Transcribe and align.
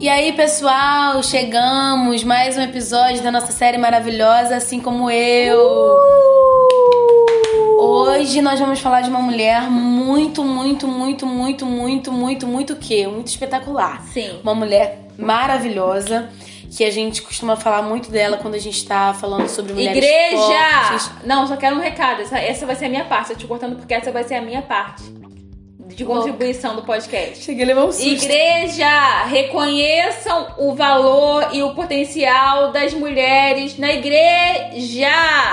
E 0.00 0.08
aí, 0.08 0.32
pessoal, 0.32 1.22
chegamos 1.22 2.24
mais 2.24 2.56
um 2.56 2.62
episódio 2.62 3.22
da 3.22 3.30
nossa 3.30 3.52
série 3.52 3.76
maravilhosa, 3.76 4.56
assim 4.56 4.80
como 4.80 5.10
eu. 5.10 5.94
Hoje 7.78 8.40
nós 8.40 8.58
vamos 8.58 8.80
falar 8.80 9.02
de 9.02 9.10
uma 9.10 9.20
mulher 9.20 9.70
muito, 9.70 10.42
muito, 10.42 10.88
muito, 10.88 11.26
muito, 11.26 11.66
muito, 11.66 12.10
muito, 12.10 12.46
muito 12.46 12.76
que, 12.76 13.06
muito 13.06 13.26
espetacular. 13.26 14.02
Sim. 14.10 14.40
Uma 14.42 14.54
mulher 14.54 15.00
maravilhosa 15.18 16.30
que 16.74 16.82
a 16.82 16.90
gente 16.90 17.20
costuma 17.20 17.54
falar 17.54 17.82
muito 17.82 18.10
dela 18.10 18.38
quando 18.38 18.54
a 18.54 18.58
gente 18.58 18.82
tá 18.86 19.12
falando 19.12 19.48
sobre 19.48 19.74
mulheres 19.74 20.02
Igreja! 20.02 20.38
fortes. 20.38 21.10
Não, 21.26 21.46
só 21.46 21.58
quero 21.58 21.76
um 21.76 21.80
recado. 21.80 22.22
Essa, 22.22 22.38
essa 22.38 22.64
vai 22.64 22.74
ser 22.74 22.86
a 22.86 22.88
minha 22.88 23.04
parte. 23.04 23.32
Eu 23.32 23.36
te 23.36 23.46
cortando 23.46 23.76
porque 23.76 23.92
essa 23.92 24.10
vai 24.10 24.24
ser 24.24 24.36
a 24.36 24.40
minha 24.40 24.62
parte 24.62 25.19
de 25.94 26.04
contribuição 26.04 26.76
do 26.76 26.82
podcast. 26.82 27.44
Cheguei 27.44 27.64
a 27.64 27.66
levar 27.68 27.84
um 27.84 27.92
susto. 27.92 28.06
Igreja, 28.06 29.24
reconheçam 29.24 30.48
o 30.58 30.74
valor 30.74 31.48
e 31.52 31.62
o 31.62 31.74
potencial 31.74 32.72
das 32.72 32.94
mulheres 32.94 33.78
na 33.78 33.92
igreja. 33.92 35.08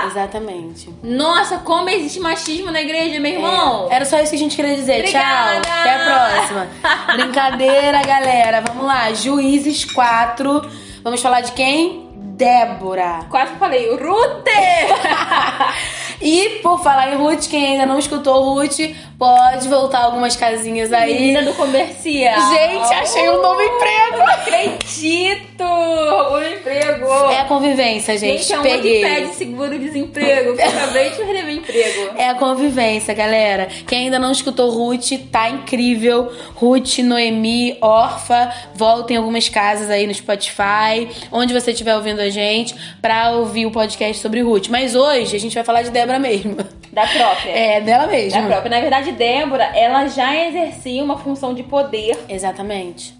Exatamente. 0.06 0.88
Nossa, 1.02 1.58
como 1.58 1.88
existe 1.90 2.20
machismo 2.20 2.70
na 2.70 2.80
igreja, 2.80 3.20
meu 3.20 3.32
irmão. 3.32 3.88
É, 3.90 3.96
Era 3.96 4.04
só 4.04 4.18
isso 4.20 4.30
que 4.30 4.36
a 4.36 4.38
gente 4.38 4.56
queria 4.56 4.74
dizer. 4.76 5.00
Obrigada! 5.00 5.60
Tchau. 5.60 5.72
Até 5.80 5.94
a 5.94 6.34
próxima. 6.34 6.68
Brincadeira, 7.16 8.02
galera. 8.02 8.60
Vamos 8.66 8.84
lá. 8.84 9.12
Juízes 9.12 9.84
4. 9.84 10.62
Vamos 11.02 11.20
falar 11.20 11.40
de 11.42 11.52
quem? 11.52 12.06
Débora. 12.14 13.26
Quase 13.30 13.52
falei, 13.54 13.90
Ruth! 13.96 14.46
E 16.20 16.60
por 16.62 16.82
falar 16.82 17.12
em 17.12 17.16
Ruth, 17.16 17.48
quem 17.48 17.72
ainda 17.72 17.86
não 17.86 17.98
escutou 17.98 18.54
Ruth, 18.54 18.78
pode 19.18 19.68
voltar 19.68 20.04
algumas 20.04 20.36
casinhas 20.36 20.92
aí. 20.92 21.14
Menina 21.14 21.42
do 21.42 21.54
comercial. 21.54 22.52
Gente, 22.52 22.94
achei 22.94 23.28
um 23.28 23.42
novo 23.42 23.60
emprego. 23.60 24.18
Não 24.18 24.26
acredito! 24.26 25.64
O 25.64 26.40
emprego. 26.40 27.06
É 27.30 27.40
a 27.40 27.44
convivência, 27.44 28.16
gente. 28.16 28.42
Gente, 28.42 28.52
é 28.52 28.58
um 28.58 28.62
Peguei. 28.62 29.00
que 29.00 29.08
pede 29.08 29.34
seguro-desemprego. 29.34 30.56
acabei 30.62 31.10
de 31.10 31.16
perder 31.16 31.44
meu 31.44 31.56
emprego. 31.56 32.10
É 32.16 32.28
a 32.28 32.34
convivência, 32.34 33.14
galera. 33.14 33.68
Quem 33.86 34.04
ainda 34.04 34.18
não 34.18 34.30
escutou 34.30 34.70
Ruth, 34.70 35.12
tá 35.30 35.50
incrível. 35.50 36.32
Ruth, 36.54 36.98
Noemi, 36.98 37.76
Orfa, 37.80 38.52
voltem 38.74 39.16
algumas 39.16 39.48
casas 39.48 39.90
aí 39.90 40.06
no 40.06 40.14
Spotify, 40.14 41.08
onde 41.32 41.52
você 41.52 41.72
estiver 41.72 41.96
ouvindo 41.96 42.20
a 42.20 42.30
gente, 42.30 42.74
pra 43.02 43.32
ouvir 43.32 43.66
o 43.66 43.70
podcast 43.70 44.22
sobre 44.22 44.40
Ruth. 44.40 44.68
Mas 44.68 44.94
hoje 44.94 45.36
a 45.36 45.40
gente 45.40 45.54
vai 45.54 45.64
falar 45.64 45.82
de 45.82 45.90
Débora 45.90 46.07
mesmo. 46.16 46.56
Da 46.92 47.04
própria. 47.06 47.50
É, 47.50 47.80
dela 47.80 48.06
mesmo. 48.06 48.40
Da 48.40 48.46
própria. 48.46 48.70
Na 48.70 48.80
verdade, 48.80 49.10
Débora, 49.12 49.64
ela 49.76 50.06
já 50.06 50.34
exercia 50.46 51.02
uma 51.02 51.18
função 51.18 51.52
de 51.54 51.64
poder, 51.64 52.16
Exatamente. 52.28 53.14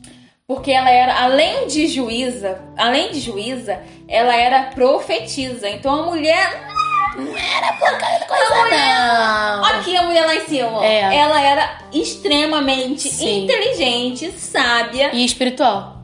porque 0.47 0.71
ela 0.71 0.89
era, 0.91 1.21
além 1.23 1.67
de 1.67 1.89
juíza, 1.89 2.61
além 2.77 3.11
de 3.11 3.19
juíza, 3.19 3.81
ela 4.07 4.35
era 4.35 4.63
profetisa. 4.75 5.69
Então 5.69 5.93
a 5.93 6.03
mulher. 6.07 6.69
Não. 8.71 9.65
Aqui 9.65 9.97
a 9.97 10.03
mulher 10.05 10.25
lá 10.25 10.35
em 10.37 10.47
cima. 10.47 10.85
É. 10.85 11.17
Ela 11.17 11.41
era 11.43 11.79
extremamente 11.93 13.09
Sim. 13.09 13.45
inteligente, 13.45 14.31
sábia. 14.33 15.11
E 15.13 15.25
espiritual. 15.25 15.98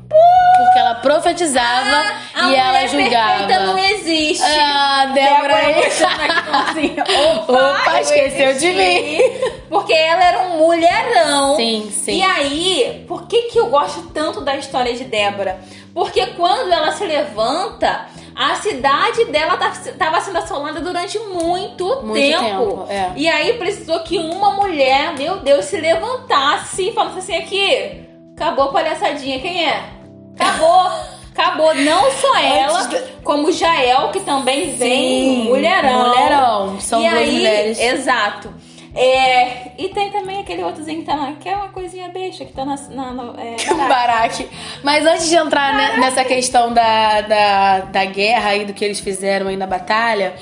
Porque 0.56 0.78
ela 0.78 0.94
profetizava 0.96 2.12
A 2.34 2.48
e 2.50 2.54
ela 2.54 2.86
julgava. 2.86 3.38
perfeita 3.38 3.66
não 3.66 3.78
existe. 3.78 4.44
Ah, 4.44 5.10
Débora 5.12 5.56
aí. 5.56 5.74
Opa, 7.48 7.90
eu 7.94 8.00
esqueceu 8.00 8.54
de 8.58 8.66
existi. 8.68 9.62
Porque 9.68 9.92
ela 9.92 10.24
era 10.24 10.40
um 10.42 10.58
mulherão. 10.58 11.56
Sim, 11.56 11.90
sim. 11.90 12.18
E 12.18 12.22
aí, 12.22 13.04
por 13.08 13.26
que, 13.26 13.42
que 13.48 13.58
eu 13.58 13.66
gosto 13.66 14.02
tanto 14.12 14.40
da 14.40 14.56
história 14.56 14.94
de 14.94 15.04
Débora? 15.04 15.58
Porque 15.92 16.24
quando 16.28 16.72
ela 16.72 16.92
se 16.92 17.04
levanta, 17.04 18.06
a 18.34 18.54
cidade 18.56 19.24
dela 19.26 19.58
estava 19.70 20.20
sendo 20.20 20.38
assolada 20.38 20.80
durante 20.80 21.18
muito, 21.18 21.84
Muito 22.02 22.14
tempo. 22.14 22.42
tempo, 22.44 22.86
é. 22.88 23.12
E 23.16 23.28
aí 23.28 23.54
precisou 23.54 24.00
que 24.00 24.18
uma 24.18 24.52
mulher, 24.52 25.14
meu 25.16 25.38
Deus, 25.38 25.64
se 25.66 25.76
levantasse 25.76 26.88
e 26.88 26.92
falasse 26.92 27.18
assim 27.18 27.36
aqui, 27.36 28.02
acabou 28.36 28.66
a 28.66 28.72
palhaçadinha, 28.72 29.40
quem 29.40 29.64
é? 29.68 29.93
Acabou. 30.38 30.90
Acabou, 31.36 31.74
não 31.74 32.12
só 32.12 32.38
ela, 32.38 32.80
Antes 32.82 33.02
como 33.24 33.50
Jael, 33.50 34.10
que 34.10 34.20
também 34.20 34.70
vem, 34.76 35.42
Sim, 35.42 35.44
mulherão. 35.48 36.08
mulherão. 36.08 36.80
São 36.80 37.00
e 37.02 37.08
duas 37.08 37.20
aí, 37.22 37.32
mulheres. 37.32 37.80
Exato. 37.80 38.54
É, 38.94 39.72
e 39.76 39.88
tem 39.88 40.10
também 40.12 40.38
aquele 40.40 40.62
outrozinho 40.62 41.00
que 41.00 41.06
tá 41.06 41.16
lá, 41.16 41.32
que 41.32 41.48
é 41.48 41.56
uma 41.56 41.70
coisinha 41.70 42.08
besta, 42.10 42.44
que 42.44 42.52
tá 42.52 42.64
na. 42.64 42.76
na, 42.90 43.12
na 43.12 43.42
é, 43.42 43.56
na- 43.74 43.88
Baraque. 43.88 44.48
Mas 44.84 45.04
antes 45.04 45.28
de 45.28 45.34
entrar 45.34 45.74
ne- 45.74 45.96
nessa 46.00 46.24
questão 46.24 46.72
da, 46.72 47.20
da, 47.22 47.80
da 47.80 48.04
guerra 48.04 48.54
e 48.54 48.64
do 48.64 48.72
que 48.72 48.84
eles 48.84 49.00
fizeram 49.00 49.48
aí 49.48 49.56
na 49.56 49.66
batalha, 49.66 50.34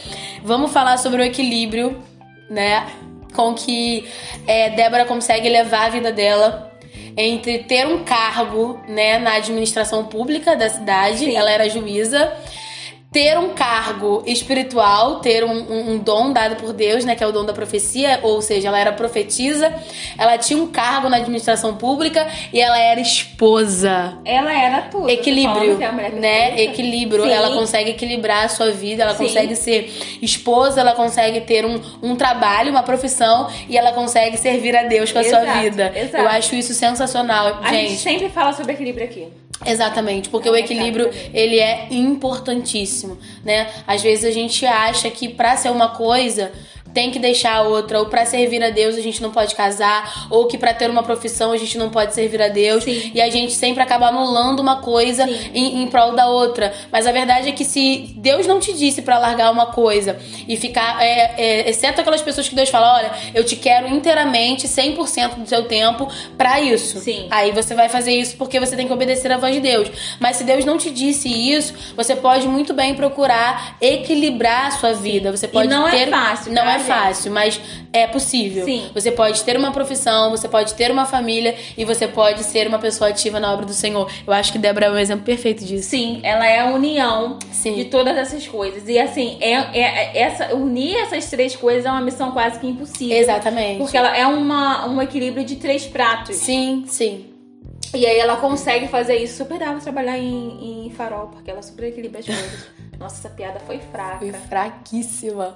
vamos 0.44 0.70
falar 0.70 0.98
sobre 0.98 1.22
o 1.22 1.24
equilíbrio, 1.24 2.02
né? 2.50 2.86
Com 3.34 3.54
que 3.54 4.06
é, 4.46 4.68
Débora 4.68 5.06
consegue 5.06 5.48
levar 5.48 5.86
a 5.86 5.88
vida 5.88 6.12
dela 6.12 6.70
entre 7.16 7.58
ter 7.60 7.86
um 7.86 8.04
cargo, 8.04 8.80
né, 8.88 9.18
na 9.18 9.34
administração 9.34 10.04
pública 10.04 10.56
da 10.56 10.68
cidade, 10.68 11.18
Sim. 11.18 11.36
ela 11.36 11.50
era 11.50 11.68
juíza. 11.68 12.32
Ter 13.12 13.38
um 13.38 13.50
cargo 13.50 14.22
espiritual, 14.26 15.20
ter 15.20 15.44
um, 15.44 15.52
um- 15.52 15.92
um 15.92 15.98
dom 15.98 16.32
dado 16.32 16.56
por 16.56 16.72
Deus, 16.72 17.04
né? 17.04 17.14
Que 17.14 17.22
é 17.22 17.26
o 17.26 17.32
dom 17.32 17.44
da 17.44 17.52
profecia, 17.52 18.20
ou 18.22 18.40
seja, 18.40 18.68
ela 18.68 18.78
era 18.78 18.90
profetisa, 18.92 19.72
ela 20.18 20.38
tinha 20.38 20.58
um 20.58 20.66
cargo 20.68 21.10
na 21.10 21.18
administração 21.18 21.76
pública 21.76 22.26
e 22.52 22.58
ela 22.60 22.78
era 22.78 22.98
esposa. 23.00 24.18
Ela 24.24 24.52
era 24.52 24.82
tudo. 24.82 25.10
Equilíbrio, 25.10 25.80
é 25.80 25.84
a 25.84 25.92
né? 25.92 26.60
Equilíbrio. 26.62 27.24
Sim. 27.24 27.30
Ela 27.30 27.50
consegue 27.50 27.90
equilibrar 27.90 28.44
a 28.44 28.48
sua 28.48 28.70
vida, 28.70 29.02
ela 29.02 29.14
Sim. 29.14 29.24
consegue 29.26 29.56
ser 29.56 29.92
esposa, 30.22 30.80
ela 30.80 30.92
consegue 30.94 31.40
ter 31.42 31.66
um, 31.66 31.80
um 32.02 32.16
trabalho, 32.16 32.70
uma 32.70 32.82
profissão 32.82 33.48
e 33.68 33.76
ela 33.76 33.92
consegue 33.92 34.36
servir 34.38 34.74
a 34.76 34.84
Deus 34.84 35.12
com 35.12 35.18
a 35.18 35.24
sua 35.24 35.42
Exato, 35.42 35.60
vida. 35.60 35.92
exato. 35.94 36.16
Eu 36.24 36.28
acho 36.28 36.54
isso 36.54 36.72
sensacional, 36.72 37.58
A 37.62 37.72
gente 37.74 37.88
gente. 37.90 38.00
sempre 38.00 38.28
fala 38.30 38.52
sobre 38.52 38.72
equilíbrio 38.72 39.04
aqui. 39.04 39.28
Exatamente, 39.64 40.28
porque 40.28 40.48
É 40.48 40.52
o 40.52 40.56
equilíbrio 40.56 41.10
ele 41.32 41.58
é 41.58 41.88
importantíssimo, 41.90 43.18
né? 43.44 43.70
Às 43.86 44.02
vezes 44.02 44.24
a 44.24 44.30
gente 44.30 44.66
acha 44.66 45.10
que 45.10 45.28
pra 45.28 45.56
ser 45.56 45.70
uma 45.70 45.90
coisa 45.90 46.52
tem 46.92 47.10
que 47.10 47.18
deixar 47.18 47.56
a 47.56 47.62
outra, 47.62 47.98
ou 47.98 48.06
pra 48.06 48.24
servir 48.26 48.62
a 48.62 48.70
Deus 48.70 48.96
a 48.96 49.00
gente 49.00 49.22
não 49.22 49.30
pode 49.30 49.54
casar, 49.54 50.26
ou 50.30 50.46
que 50.46 50.58
pra 50.58 50.74
ter 50.74 50.90
uma 50.90 51.02
profissão 51.02 51.52
a 51.52 51.56
gente 51.56 51.78
não 51.78 51.90
pode 51.90 52.14
servir 52.14 52.40
a 52.42 52.48
Deus, 52.48 52.84
Sim. 52.84 53.10
e 53.14 53.20
a 53.20 53.30
gente 53.30 53.52
sempre 53.52 53.82
acaba 53.82 54.06
anulando 54.08 54.60
uma 54.60 54.76
coisa 54.76 55.28
em, 55.54 55.82
em 55.82 55.86
prol 55.88 56.12
da 56.12 56.28
outra. 56.28 56.72
Mas 56.90 57.06
a 57.06 57.12
verdade 57.12 57.48
é 57.48 57.52
que 57.52 57.64
se 57.64 58.12
Deus 58.16 58.46
não 58.46 58.60
te 58.60 58.72
disse 58.72 59.02
pra 59.02 59.18
largar 59.18 59.50
uma 59.50 59.66
coisa 59.66 60.18
e 60.46 60.56
ficar, 60.56 61.02
é, 61.02 61.34
é, 61.36 61.70
exceto 61.70 62.00
aquelas 62.00 62.22
pessoas 62.22 62.48
que 62.48 62.54
Deus 62.54 62.68
fala, 62.68 62.94
olha, 62.96 63.10
eu 63.34 63.44
te 63.44 63.56
quero 63.56 63.88
inteiramente, 63.88 64.68
100% 64.68 65.36
do 65.36 65.48
seu 65.48 65.64
tempo 65.64 66.08
pra 66.36 66.60
isso. 66.60 66.98
Sim. 66.98 67.26
Aí 67.30 67.52
você 67.52 67.74
vai 67.74 67.88
fazer 67.88 68.12
isso 68.12 68.36
porque 68.36 68.60
você 68.60 68.76
tem 68.76 68.86
que 68.86 68.92
obedecer 68.92 69.30
à 69.32 69.36
voz 69.36 69.54
de 69.54 69.60
Deus. 69.60 69.90
Mas 70.20 70.36
se 70.36 70.44
Deus 70.44 70.64
não 70.64 70.76
te 70.76 70.90
disse 70.90 71.28
isso, 71.28 71.74
você 71.96 72.14
pode 72.14 72.46
muito 72.48 72.74
bem 72.74 72.94
procurar 72.94 73.76
equilibrar 73.80 74.66
a 74.66 74.70
sua 74.72 74.92
vida. 74.92 75.30
Você 75.30 75.48
pode 75.48 75.68
não 75.68 75.86
é 75.86 75.90
ter 75.90 76.10
fácil, 76.10 76.52
não 76.52 76.68
é? 76.68 76.81
Fácil, 76.82 77.32
mas 77.32 77.60
é 77.92 78.06
possível. 78.06 78.64
Sim. 78.64 78.90
Você 78.94 79.10
pode 79.10 79.42
ter 79.44 79.56
uma 79.56 79.72
profissão, 79.72 80.30
você 80.30 80.48
pode 80.48 80.74
ter 80.74 80.90
uma 80.90 81.06
família 81.06 81.54
e 81.76 81.84
você 81.84 82.06
pode 82.06 82.42
ser 82.44 82.66
uma 82.66 82.78
pessoa 82.78 83.10
ativa 83.10 83.40
na 83.40 83.52
obra 83.52 83.64
do 83.66 83.72
Senhor. 83.74 84.10
Eu 84.26 84.32
acho 84.32 84.52
que 84.52 84.58
Débora 84.58 84.86
é 84.86 84.90
um 84.90 84.98
exemplo 84.98 85.24
perfeito 85.24 85.64
disso. 85.64 85.88
Sim, 85.90 86.20
ela 86.22 86.46
é 86.46 86.60
a 86.60 86.66
união 86.66 87.38
Sim. 87.50 87.74
de 87.74 87.86
todas 87.86 88.16
essas 88.16 88.46
coisas. 88.46 88.88
E 88.88 88.98
assim, 88.98 89.38
é, 89.40 89.52
é- 89.78 90.18
essa, 90.18 90.54
unir 90.54 90.96
essas 90.96 91.28
três 91.30 91.56
coisas 91.56 91.86
é 91.86 91.90
uma 91.90 92.00
missão 92.00 92.32
quase 92.32 92.58
que 92.58 92.66
impossível. 92.66 93.16
Exatamente. 93.16 93.78
Porque 93.78 93.96
ela 93.96 94.16
é 94.16 94.26
uma, 94.26 94.86
um 94.86 95.00
equilíbrio 95.00 95.44
de 95.44 95.56
três 95.56 95.86
pratos. 95.86 96.36
Sim, 96.36 96.84
sim. 96.86 97.26
E 97.94 98.06
aí 98.06 98.18
ela 98.18 98.36
consegue 98.36 98.88
fazer 98.88 99.16
isso. 99.16 99.36
Super 99.36 99.58
dá 99.58 99.66
pra 99.66 99.80
trabalhar 99.80 100.18
em, 100.18 100.86
em 100.86 100.90
farol, 100.90 101.28
porque 101.28 101.50
ela 101.50 101.62
super 101.62 101.84
equilibra 101.84 102.20
as 102.20 102.26
coisas. 102.26 102.66
Nossa, 103.02 103.16
essa 103.26 103.28
piada 103.34 103.60
foi 103.66 103.78
fraca. 103.90 104.18
Foi 104.18 104.32
fraquíssima. 104.32 105.54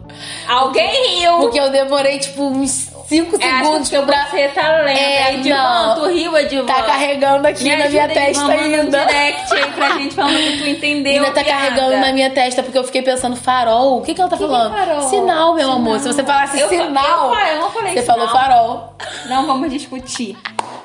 Alguém 0.49 1.21
riu! 1.21 1.39
Porque 1.39 1.59
eu 1.61 1.71
demorei, 1.71 2.19
tipo, 2.19 2.43
uns 2.43 2.91
5 3.09 3.37
é, 3.41 3.47
acho 3.49 3.65
segundos 3.65 3.89
que 3.89 4.03
pra. 4.03 4.27
você 4.27 4.49
tá 4.49 4.69
lendo. 4.83 4.89
É, 4.99 5.35
Edvan, 5.35 5.95
tu 5.95 6.07
riu, 6.09 6.37
Edvan? 6.37 6.67
Tá 6.67 6.83
carregando 6.83 7.47
aqui 7.47 7.65
Me 7.65 7.77
na 7.77 7.89
minha 7.89 8.09
testa 8.09 8.43
manda 8.43 8.57
um 8.57 8.61
ainda. 8.65 9.07
direct 9.07 9.55
aí 9.55 9.71
pra 9.73 9.89
gente 9.91 10.15
falando 10.15 10.37
que 10.37 10.59
tu 10.59 10.69
entendeu. 10.69 11.13
Ainda 11.13 11.27
tá 11.27 11.45
piada. 11.45 11.51
carregando 11.51 11.97
na 11.99 12.13
minha 12.13 12.31
testa, 12.31 12.63
porque 12.63 12.79
eu 12.79 12.85
fiquei 12.85 13.03
pensando, 13.03 13.37
farol? 13.37 13.99
O 13.99 14.03
que, 14.03 14.13
que 14.15 14.21
ela 14.21 14.29
tá 14.31 14.37
Que 14.37 14.45
que 14.45 14.51
é 14.51 14.53
falando? 14.53 14.75
farol? 14.75 15.01
Sinal, 15.03 15.55
meu 15.55 15.63
Sinal. 15.65 15.77
amor. 15.77 15.99
Se 16.01 16.09
você 16.09 16.25
falasse 16.25 16.59
Eu 16.61 16.69
sinal, 16.69 17.35
eu 17.35 17.47
eu 17.55 17.61
não 17.61 17.71
falei 17.71 17.93
você 17.95 18.03
sinal. 18.03 18.17
falou 18.17 18.29
farol. 18.33 18.95
Não 19.27 19.47
vamos 19.47 19.71
discutir. 19.71 20.37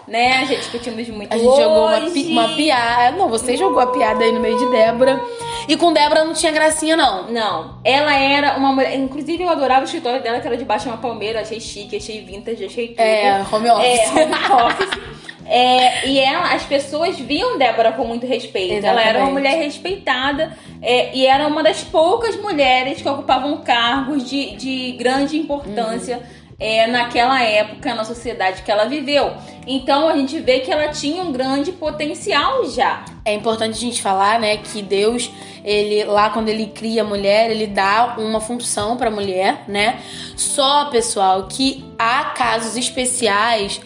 Né? 0.07 0.45
Já 0.45 0.55
discutimos 0.55 1.07
muito 1.07 1.31
A 1.31 1.37
gente 1.37 1.45
jogou 1.45 1.87
uma, 1.87 1.97
hoje. 1.97 2.31
uma 2.31 2.49
piada. 2.49 3.15
Não, 3.17 3.29
você 3.29 3.55
jogou 3.55 3.79
a 3.79 3.87
piada 3.87 4.23
aí 4.25 4.31
no 4.33 4.41
meio 4.41 4.57
de 4.57 4.69
Débora. 4.69 5.21
E 5.69 5.77
com 5.77 5.93
Débora 5.93 6.25
não 6.25 6.33
tinha 6.33 6.50
gracinha, 6.51 6.95
não. 6.95 7.31
Não, 7.31 7.79
ela 7.83 8.13
era 8.15 8.57
uma 8.57 8.71
mulher. 8.73 8.95
Inclusive, 8.95 9.43
eu 9.43 9.49
adorava 9.49 9.81
o 9.81 9.85
escritório 9.85 10.21
dela, 10.21 10.39
que 10.39 10.47
era 10.47 10.57
debaixo 10.57 10.85
de 10.85 10.91
uma 10.91 10.97
palmeira. 10.97 11.41
Achei 11.41 11.59
chique, 11.59 11.97
achei 11.97 12.21
vintage, 12.23 12.65
achei 12.65 12.89
tudo. 12.89 12.99
É, 12.99 13.45
home 13.51 13.69
office. 13.69 14.15
É, 14.15 14.21
home 14.21 14.63
office. 14.63 15.21
É, 15.45 16.07
e 16.07 16.17
ela, 16.19 16.53
as 16.53 16.63
pessoas 16.63 17.19
viam 17.19 17.57
Débora 17.57 17.91
com 17.91 18.05
muito 18.05 18.25
respeito. 18.25 18.85
Ela 18.85 19.01
era 19.01 19.19
uma 19.19 19.29
Exatamente. 19.29 19.33
mulher 19.33 19.57
respeitada 19.57 20.57
é, 20.81 21.13
e 21.13 21.25
era 21.25 21.45
uma 21.47 21.61
das 21.61 21.83
poucas 21.83 22.37
mulheres 22.37 23.01
que 23.01 23.09
ocupavam 23.09 23.57
cargos 23.57 24.29
de, 24.29 24.55
de 24.55 24.91
grande 24.93 25.37
importância 25.37 26.17
Uhum. 26.17 26.40
É, 26.61 26.85
naquela 26.85 27.41
época 27.41 27.95
na 27.95 28.03
sociedade 28.03 28.61
que 28.61 28.71
ela 28.71 28.85
viveu. 28.85 29.33
Então 29.65 30.07
a 30.07 30.15
gente 30.15 30.39
vê 30.39 30.59
que 30.59 30.71
ela 30.71 30.89
tinha 30.89 31.23
um 31.23 31.31
grande 31.31 31.71
potencial 31.71 32.69
já. 32.69 33.03
É 33.25 33.33
importante 33.33 33.75
a 33.75 33.79
gente 33.79 33.99
falar, 33.99 34.39
né, 34.39 34.57
que 34.57 34.83
Deus, 34.83 35.31
ele 35.65 36.03
lá 36.03 36.29
quando 36.29 36.49
ele 36.49 36.67
cria 36.67 37.01
a 37.01 37.05
mulher, 37.05 37.49
ele 37.49 37.65
dá 37.65 38.15
uma 38.19 38.39
função 38.39 38.95
pra 38.95 39.09
mulher, 39.09 39.65
né? 39.67 39.99
Só, 40.37 40.85
pessoal, 40.85 41.47
que 41.47 41.83
há 41.97 42.25
casos 42.25 42.77
especiais 42.77 43.81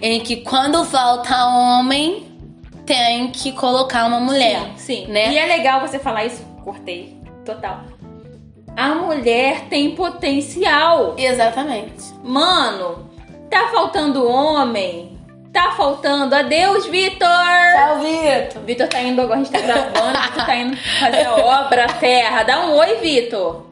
em 0.00 0.20
que 0.20 0.36
quando 0.36 0.84
falta 0.84 1.46
homem, 1.46 2.28
tem 2.86 3.28
que 3.28 3.52
colocar 3.52 4.04
uma 4.06 4.20
mulher. 4.20 4.72
Sim, 4.76 5.04
sim. 5.04 5.06
né? 5.08 5.32
E 5.32 5.38
é 5.38 5.46
legal 5.46 5.80
você 5.80 5.98
falar 5.98 6.24
isso. 6.26 6.44
Cortei. 6.64 7.18
Total. 7.44 7.84
A 8.80 8.94
mulher 8.94 9.66
tem 9.68 9.94
potencial. 9.94 11.14
Exatamente. 11.18 12.14
Mano, 12.24 13.10
tá 13.50 13.68
faltando 13.68 14.26
homem. 14.26 15.18
Tá 15.52 15.72
faltando. 15.72 16.34
Adeus, 16.34 16.86
Vitor! 16.86 17.28
Tchau, 17.28 17.98
Vitor. 17.98 18.62
Vitor 18.62 18.88
tá 18.88 19.02
indo 19.02 19.20
agora, 19.20 19.40
a 19.40 19.44
gente 19.44 19.52
tá 19.52 19.60
gravando, 19.60 20.18
Vitor 20.32 20.46
tá 20.46 20.56
indo 20.56 20.76
fazer 20.78 21.26
a 21.26 21.36
obra, 21.36 21.86
terra. 21.88 22.42
Dá 22.42 22.60
um 22.60 22.76
oi, 22.76 22.96
Vitor. 22.96 23.66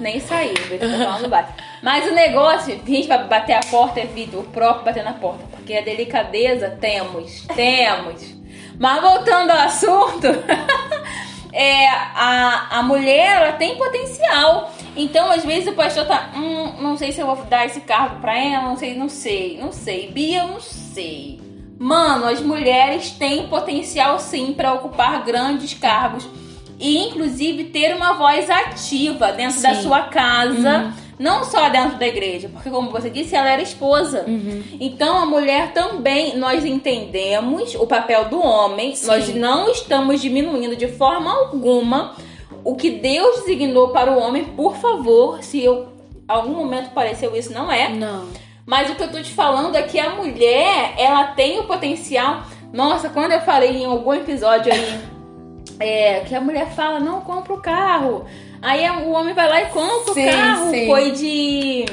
Nem 0.00 0.18
saiu, 0.18 0.56
Vitor 0.68 0.90
tá 0.90 0.98
falando 0.98 1.28
baixo. 1.28 1.52
Mas 1.80 2.10
o 2.10 2.14
negócio, 2.16 2.74
a 2.74 2.90
gente 2.90 3.06
vai 3.06 3.22
bater 3.28 3.52
a 3.52 3.60
porta, 3.60 4.00
é 4.00 4.06
Vitor, 4.06 4.40
o 4.40 4.44
próprio 4.44 4.86
bater 4.86 5.04
na 5.04 5.12
porta. 5.12 5.44
Porque 5.52 5.72
a 5.72 5.82
delicadeza 5.82 6.68
temos, 6.80 7.46
temos. 7.54 8.34
Mas 8.76 9.00
voltando 9.00 9.52
ao 9.52 9.58
assunto, 9.58 10.26
é, 11.64 11.88
a, 11.88 12.78
a 12.78 12.82
mulher 12.82 13.42
ela 13.42 13.52
tem 13.52 13.76
potencial. 13.76 14.72
Então, 14.96 15.30
às 15.30 15.44
vezes, 15.44 15.68
o 15.68 15.72
pastor 15.72 16.06
tá. 16.06 16.30
Hum, 16.36 16.74
não 16.80 16.96
sei 16.96 17.12
se 17.12 17.20
eu 17.20 17.26
vou 17.26 17.36
dar 17.46 17.66
esse 17.66 17.80
cargo 17.80 18.20
pra 18.20 18.38
ela, 18.38 18.68
não 18.68 18.76
sei, 18.76 18.94
não 18.94 19.08
sei, 19.08 19.58
não 19.60 19.72
sei. 19.72 20.10
Bia, 20.10 20.44
não 20.44 20.60
sei. 20.60 21.40
Mano, 21.78 22.26
as 22.26 22.40
mulheres 22.40 23.10
têm 23.10 23.48
potencial 23.48 24.18
sim 24.18 24.52
pra 24.52 24.72
ocupar 24.74 25.24
grandes 25.24 25.74
cargos 25.74 26.26
e, 26.78 26.98
inclusive, 26.98 27.64
ter 27.64 27.94
uma 27.94 28.12
voz 28.14 28.48
ativa 28.50 29.32
dentro 29.32 29.60
da 29.60 29.74
Sim. 29.74 29.82
sua 29.82 30.02
casa. 30.02 30.92
Não 31.18 31.44
só 31.44 31.68
dentro 31.68 31.98
da 31.98 32.06
igreja, 32.06 32.48
porque 32.52 32.70
como 32.70 32.90
você 32.90 33.08
disse, 33.08 33.36
ela 33.36 33.50
era 33.50 33.62
esposa. 33.62 34.24
Então 34.80 35.16
a 35.18 35.26
mulher 35.26 35.72
também, 35.72 36.36
nós 36.36 36.64
entendemos 36.64 37.74
o 37.74 37.86
papel 37.86 38.26
do 38.26 38.40
homem, 38.40 38.94
Sim. 38.94 39.06
nós 39.06 39.34
não 39.34 39.70
estamos 39.70 40.20
diminuindo 40.20 40.74
de 40.74 40.88
forma 40.88 41.32
alguma 41.32 42.14
o 42.64 42.74
que 42.74 42.90
Deus 42.90 43.40
designou 43.40 43.88
para 43.88 44.10
o 44.10 44.18
homem, 44.18 44.44
por 44.44 44.74
favor, 44.76 45.42
se 45.42 45.62
eu 45.62 45.88
algum 46.26 46.54
momento 46.54 46.90
pareceu 46.90 47.36
isso, 47.36 47.52
não 47.52 47.70
é. 47.70 47.90
Não. 47.90 48.26
Mas 48.64 48.90
o 48.90 48.94
que 48.94 49.02
eu 49.02 49.12
tô 49.12 49.20
te 49.20 49.30
falando 49.30 49.76
é 49.76 49.82
que 49.82 50.00
a 50.00 50.10
mulher, 50.14 50.94
ela 50.96 51.24
tem 51.24 51.60
o 51.60 51.64
potencial. 51.64 52.42
Nossa, 52.72 53.10
quando 53.10 53.32
eu 53.32 53.40
falei 53.42 53.82
em 53.82 53.84
algum 53.84 54.14
episódio 54.14 54.72
aí, 54.72 55.00
é, 55.78 56.20
que 56.20 56.34
a 56.34 56.40
mulher 56.40 56.70
fala, 56.70 56.98
não, 56.98 57.20
compra 57.20 57.52
o 57.52 57.60
carro. 57.60 58.24
Aí 58.64 58.88
o 58.90 59.10
homem 59.12 59.34
vai 59.34 59.48
lá 59.48 59.62
e 59.62 59.66
compra 59.66 60.14
Sim, 60.14 60.26
o 60.28 60.32
carro. 60.32 60.70
sim. 60.70 60.86
Foi 60.86 61.10
de. 61.12 61.84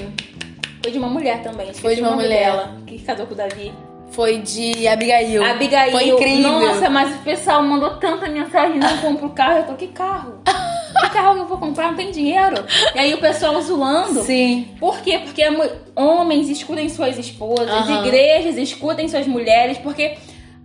Foi 0.81 0.91
de 0.91 0.97
uma 0.97 1.09
mulher 1.09 1.43
também. 1.43 1.73
Foi 1.73 1.95
de 1.95 2.01
uma 2.01 2.11
mulher. 2.11 2.45
Dela, 2.51 2.77
que 2.87 2.97
casou 2.99 3.27
com 3.27 3.33
o 3.33 3.37
Davi. 3.37 3.71
Foi 4.11 4.39
de 4.39 4.87
Abigail. 4.87 5.43
Abigail. 5.43 5.91
Foi 5.91 6.07
incrível. 6.09 6.51
Nossa, 6.59 6.89
mas 6.89 7.13
o 7.15 7.19
pessoal 7.19 7.61
mandou 7.63 7.91
tanta 7.91 8.27
mensagem, 8.27 8.77
não 8.77 8.97
compra 8.97 9.25
o 9.25 9.29
carro. 9.29 9.57
Eu 9.59 9.63
tô, 9.67 9.73
que 9.75 9.87
carro? 9.87 10.41
Que 10.45 11.09
carro 11.09 11.35
que 11.35 11.39
eu 11.41 11.45
vou 11.45 11.57
comprar? 11.57 11.87
Não 11.87 11.95
tem 11.95 12.11
dinheiro. 12.11 12.65
E 12.93 12.99
aí 12.99 13.13
o 13.13 13.19
pessoal 13.19 13.61
zoando. 13.61 14.21
Sim. 14.23 14.67
Por 14.79 14.99
quê? 14.99 15.19
Porque 15.19 15.49
mu- 15.49 15.69
homens 15.95 16.49
escutem 16.49 16.89
suas 16.89 17.17
esposas, 17.17 17.69
Aham. 17.69 18.05
igrejas 18.05 18.57
escutem 18.57 19.07
suas 19.07 19.25
mulheres, 19.27 19.77
porque, 19.77 20.17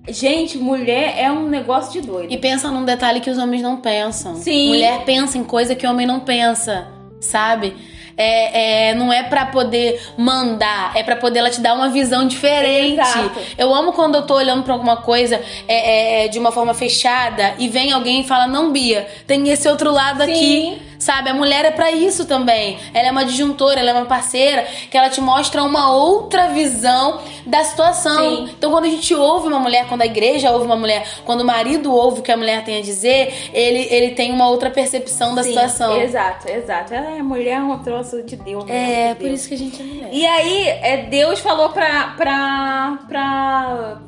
gente, 0.08 0.58
mulher 0.58 1.14
é 1.18 1.30
um 1.30 1.48
negócio 1.48 1.92
de 1.92 2.06
doido. 2.06 2.32
E 2.32 2.36
pensa 2.38 2.70
num 2.70 2.84
detalhe 2.84 3.20
que 3.20 3.30
os 3.30 3.38
homens 3.38 3.62
não 3.62 3.76
pensam. 3.76 4.36
Sim. 4.36 4.68
Mulher 4.68 5.04
pensa 5.04 5.38
em 5.38 5.44
coisa 5.44 5.74
que 5.74 5.86
o 5.86 5.90
homem 5.90 6.06
não 6.06 6.20
pensa, 6.20 6.88
sabe? 7.20 7.74
É, 8.18 8.90
é, 8.90 8.94
não 8.94 9.12
é 9.12 9.22
pra 9.24 9.44
poder 9.44 10.00
mandar, 10.16 10.96
é 10.96 11.02
pra 11.02 11.16
poder 11.16 11.40
ela 11.40 11.50
te 11.50 11.60
dar 11.60 11.74
uma 11.74 11.90
visão 11.90 12.26
diferente. 12.26 12.98
Exato. 12.98 13.38
Eu 13.58 13.74
amo 13.74 13.92
quando 13.92 14.14
eu 14.14 14.22
tô 14.22 14.34
olhando 14.34 14.62
pra 14.62 14.72
alguma 14.72 14.96
coisa 14.96 15.38
é, 15.68 16.24
é, 16.24 16.28
de 16.28 16.38
uma 16.38 16.50
forma 16.50 16.72
fechada 16.72 17.54
e 17.58 17.68
vem 17.68 17.92
alguém 17.92 18.22
e 18.22 18.24
fala: 18.24 18.46
Não, 18.46 18.72
Bia, 18.72 19.06
tem 19.26 19.46
esse 19.50 19.68
outro 19.68 19.92
lado 19.92 20.24
Sim. 20.24 20.32
aqui. 20.32 20.82
Sabe? 20.98 21.30
A 21.30 21.34
mulher 21.34 21.64
é 21.64 21.70
pra 21.70 21.90
isso 21.92 22.24
também. 22.26 22.78
Ela 22.94 23.08
é 23.08 23.10
uma 23.10 23.24
disjuntora, 23.24 23.80
ela 23.80 23.90
é 23.90 23.92
uma 23.94 24.06
parceira 24.06 24.66
que 24.90 24.96
ela 24.96 25.08
te 25.10 25.20
mostra 25.20 25.62
uma 25.62 25.90
outra 25.92 26.48
visão 26.48 27.20
da 27.46 27.62
situação. 27.64 28.46
Sim. 28.46 28.50
Então, 28.56 28.70
quando 28.70 28.84
a 28.86 28.88
gente 28.88 29.14
ouve 29.14 29.46
uma 29.48 29.58
mulher, 29.58 29.86
quando 29.88 30.02
a 30.02 30.06
igreja 30.06 30.50
ouve 30.50 30.64
uma 30.66 30.76
mulher, 30.76 31.06
quando 31.24 31.42
o 31.42 31.44
marido 31.44 31.92
ouve 31.92 32.20
o 32.20 32.22
que 32.22 32.32
a 32.32 32.36
mulher 32.36 32.64
tem 32.64 32.78
a 32.78 32.82
dizer, 32.82 33.50
ele, 33.52 33.86
ele 33.90 34.10
tem 34.14 34.32
uma 34.32 34.48
outra 34.48 34.70
percepção 34.70 35.34
da 35.34 35.42
Sim, 35.42 35.50
situação. 35.50 36.00
Exato, 36.00 36.48
exato. 36.50 36.94
Ela 36.94 37.10
é 37.18 37.22
mulher, 37.22 37.58
é 37.58 37.60
um 37.60 37.78
troço 37.78 38.22
de 38.22 38.36
Deus. 38.36 38.64
né? 38.64 38.74
É, 38.76 39.08
De 39.10 39.14
por 39.16 39.24
Deus. 39.28 39.40
isso 39.40 39.48
que 39.48 39.54
a 39.54 39.58
gente 39.58 39.80
é 39.80 39.84
mulher. 39.84 40.08
E 40.12 40.26
aí, 40.26 40.68
é, 40.68 40.96
Deus 41.08 41.38
falou 41.40 41.68
pra, 41.70 42.14
pra, 42.16 42.98
pra. 43.08 43.98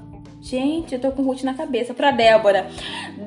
Gente, 0.40 0.94
eu 0.94 1.00
tô 1.00 1.10
com 1.10 1.22
Ruth 1.22 1.42
na 1.42 1.52
cabeça. 1.54 1.92
Pra 1.92 2.10
Débora. 2.10 2.68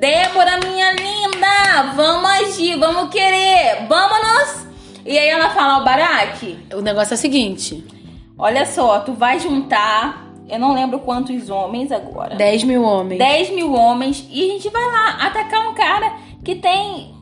Débora, 0.02 0.58
minha 0.58 0.94
linda! 0.94 1.94
Vamos 1.96 2.28
agir, 2.32 2.76
vamos 2.80 3.12
querer! 3.12 3.86
Vamos! 3.88 4.66
E 5.06 5.16
aí 5.16 5.28
ela 5.28 5.52
fala, 5.52 5.78
ó, 5.78 5.84
Baraque, 5.84 6.58
O 6.74 6.82
negócio 6.82 7.14
é 7.14 7.18
o 7.18 7.20
seguinte: 7.20 7.86
olha 8.36 8.66
só, 8.66 9.02
tu 9.02 9.14
vai 9.14 9.40
juntar. 9.40 10.26
Eu 10.50 10.58
não 10.58 10.74
lembro 10.74 10.98
quantos 11.02 11.52
homens 11.52 11.92
agora. 11.92 12.36
10 12.36 12.64
mil 12.64 12.82
homens. 12.82 13.20
10 13.20 13.52
mil 13.52 13.74
homens 13.74 14.28
e 14.32 14.44
a 14.44 14.54
gente 14.54 14.70
vai 14.70 14.84
lá 14.84 15.20
atacar 15.28 15.70
um 15.70 15.76
cara 15.76 16.14
que 16.44 16.56
tem 16.56 17.14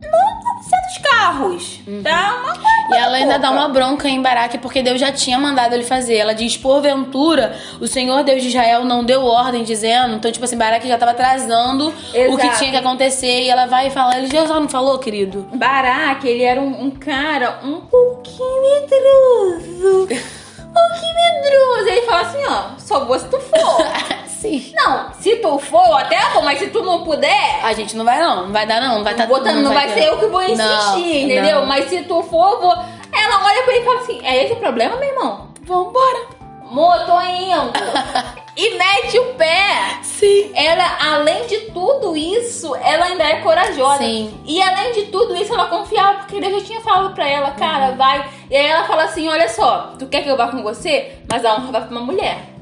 900 0.00 0.98
carros, 1.02 1.80
tá? 2.02 2.34
Uma 2.42 2.54
coisa 2.54 2.68
Uhum. 2.88 2.94
E 2.94 2.96
ela 2.96 3.16
ainda 3.16 3.34
pouca. 3.34 3.38
dá 3.40 3.50
uma 3.50 3.68
bronca 3.68 4.08
em 4.08 4.22
Baraque 4.22 4.56
porque 4.56 4.82
Deus 4.82 4.98
já 4.98 5.12
tinha 5.12 5.38
mandado 5.38 5.74
ele 5.74 5.84
fazer. 5.84 6.16
Ela 6.16 6.32
diz: 6.34 6.56
porventura, 6.56 7.54
o 7.80 7.86
Senhor 7.86 8.24
Deus 8.24 8.40
de 8.40 8.48
Israel 8.48 8.82
não 8.84 9.04
deu 9.04 9.26
ordem 9.26 9.62
dizendo. 9.62 10.14
Então, 10.14 10.32
tipo 10.32 10.42
assim, 10.44 10.56
Baraque 10.56 10.88
já 10.88 10.96
tava 10.96 11.10
atrasando 11.12 11.88
o 11.88 11.92
que 12.12 12.18
Exato. 12.18 12.58
tinha 12.58 12.70
que 12.70 12.76
acontecer. 12.78 13.42
E 13.42 13.50
ela 13.50 13.66
vai 13.66 13.88
e 13.88 13.90
fala: 13.90 14.16
Ele 14.16 14.26
já 14.28 14.46
não 14.46 14.68
falou, 14.70 14.98
querido? 14.98 15.46
Barack, 15.52 16.26
ele 16.26 16.42
era 16.42 16.60
um, 16.60 16.84
um 16.84 16.90
cara 16.90 17.58
um 17.62 17.80
pouquinho 17.82 18.62
medroso. 18.62 20.08
Um 20.68 20.72
pouquinho 20.90 21.14
medroso. 21.14 21.88
Ele 21.88 22.02
fala 22.02 22.20
assim, 22.20 22.44
ó, 22.46 22.62
só 22.78 23.04
vou 23.04 23.18
se 23.18 23.26
tu 23.28 23.40
for. 23.40 23.86
Sim. 24.40 24.72
não, 24.74 25.12
se 25.18 25.36
tu 25.36 25.58
for, 25.58 25.92
até 25.98 26.18
vou, 26.32 26.42
mas 26.42 26.58
se 26.58 26.68
tu 26.68 26.82
não 26.82 27.02
puder, 27.04 27.60
A 27.62 27.72
gente 27.72 27.96
não 27.96 28.04
vai, 28.04 28.20
não. 28.20 28.44
Não 28.46 28.52
vai 28.52 28.66
dar, 28.66 28.80
não. 28.80 28.96
Não 28.98 29.04
vai 29.04 29.14
tá, 29.14 29.26
botando, 29.26 29.62
não, 29.62 29.72
vai, 29.74 29.86
ter. 29.92 30.02
ser 30.02 30.08
eu 30.08 30.18
que 30.18 30.26
vou 30.26 30.42
insistir, 30.42 30.60
Não, 30.66 30.98
entendeu? 30.98 31.60
não. 31.60 31.66
Mas 31.66 31.88
se 31.88 32.02
tu 32.02 32.22
for, 32.22 32.60
vou. 32.60 32.72
Ela 32.72 33.44
olha 33.44 33.62
pra 33.62 33.72
ele 33.74 33.82
e 33.82 33.84
fala 33.84 34.00
assim: 34.00 34.20
é 34.24 34.44
esse 34.44 34.52
o 34.52 34.56
problema, 34.56 34.96
meu 34.96 35.08
irmão? 35.08 35.48
Vambora. 35.62 36.38
Mo, 36.70 36.92
tô 37.06 37.20
indo. 37.22 37.72
e 38.56 38.76
mete 38.76 39.18
o 39.18 39.34
pé. 39.34 39.98
Sim. 40.02 40.52
Ela, 40.54 40.84
além 41.14 41.46
de 41.46 41.58
tudo 41.72 42.16
isso, 42.16 42.74
ela 42.76 43.06
ainda 43.06 43.24
é 43.24 43.36
corajosa. 43.40 43.98
Sim. 43.98 44.38
E 44.44 44.60
além 44.62 44.92
de 44.92 45.06
tudo 45.06 45.34
isso, 45.34 45.52
ela 45.54 45.66
confiava, 45.66 46.18
porque 46.18 46.40
Deus 46.40 46.60
já 46.60 46.66
tinha 46.66 46.80
falado 46.82 47.14
pra 47.14 47.26
ela, 47.26 47.52
cara, 47.52 47.92
vai. 47.92 48.28
E 48.50 48.56
aí 48.56 48.66
ela 48.66 48.84
fala 48.84 49.04
assim: 49.04 49.28
olha 49.28 49.48
só, 49.48 49.94
tu 49.98 50.06
quer 50.06 50.22
que 50.22 50.28
eu 50.28 50.36
vá 50.36 50.48
com 50.48 50.62
você? 50.62 51.12
Mas 51.30 51.44
a 51.44 51.54
honra 51.54 51.72
vai 51.72 51.80
pra 51.82 51.90
uma 51.90 52.00
mulher. 52.04 52.57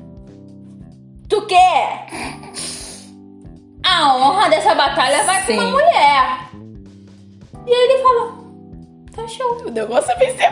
Tu 1.36 1.42
quer? 1.42 2.06
A 3.84 4.16
honra 4.16 4.48
dessa 4.48 4.74
batalha 4.74 5.22
vai 5.24 5.44
pra 5.44 5.52
uma 5.52 5.62
Sim. 5.64 5.70
mulher. 5.70 6.38
E 7.66 7.74
aí 7.74 7.90
ele 7.90 8.02
fala: 8.02 8.32
tá 9.14 9.28
show. 9.28 9.62
O 9.66 9.70
negócio 9.70 10.10
é 10.12 10.14
vencer 10.16 10.50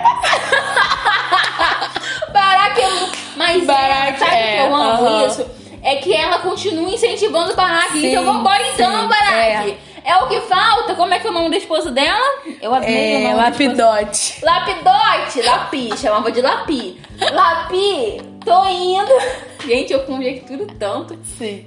Barack, 2.31 2.83
eu... 2.83 3.09
mas 3.35 3.65
Barack, 3.65 4.13
é, 4.13 4.17
sabe 4.19 4.31
o 4.31 4.37
é, 4.37 4.57
que 4.57 4.59
eu 4.61 4.75
amo 4.75 5.07
aham. 5.07 5.27
isso? 5.27 5.47
É 5.83 5.97
que 5.97 6.13
ela 6.15 6.39
continua 6.41 6.91
incentivando 6.91 7.55
o 7.55 7.57
Barack. 7.57 7.93
Sim, 7.93 8.11
então 8.11 8.25
vambora 8.27 8.63
então, 8.75 9.01
sim, 9.01 9.09
Barack. 9.09 9.79
É. 10.05 10.17
o 10.19 10.29
que 10.29 10.39
falta. 10.43 10.95
Como 10.95 11.15
é 11.15 11.19
que 11.19 11.27
é 11.27 11.31
o 11.31 11.33
nome 11.33 11.49
da 11.49 11.57
esposa 11.57 11.91
dela? 11.91 12.43
Eu 12.61 12.75
amei 12.75 12.91
o 12.91 12.91
É, 12.91 13.33
nome 13.33 13.41
da 13.41 13.49
esposa. 13.49 13.73
lapidote. 13.73 14.45
Lapidote, 14.45 15.41
Lapi, 15.41 15.97
chamava 15.97 16.31
de 16.31 16.43
Lapi. 16.43 17.01
Lapi, 17.33 18.21
tô 18.45 18.67
indo. 18.67 19.54
Gente, 19.67 19.93
eu 19.93 20.01
conjecturo 20.01 20.67
tanto. 20.79 21.19
Sim. 21.39 21.67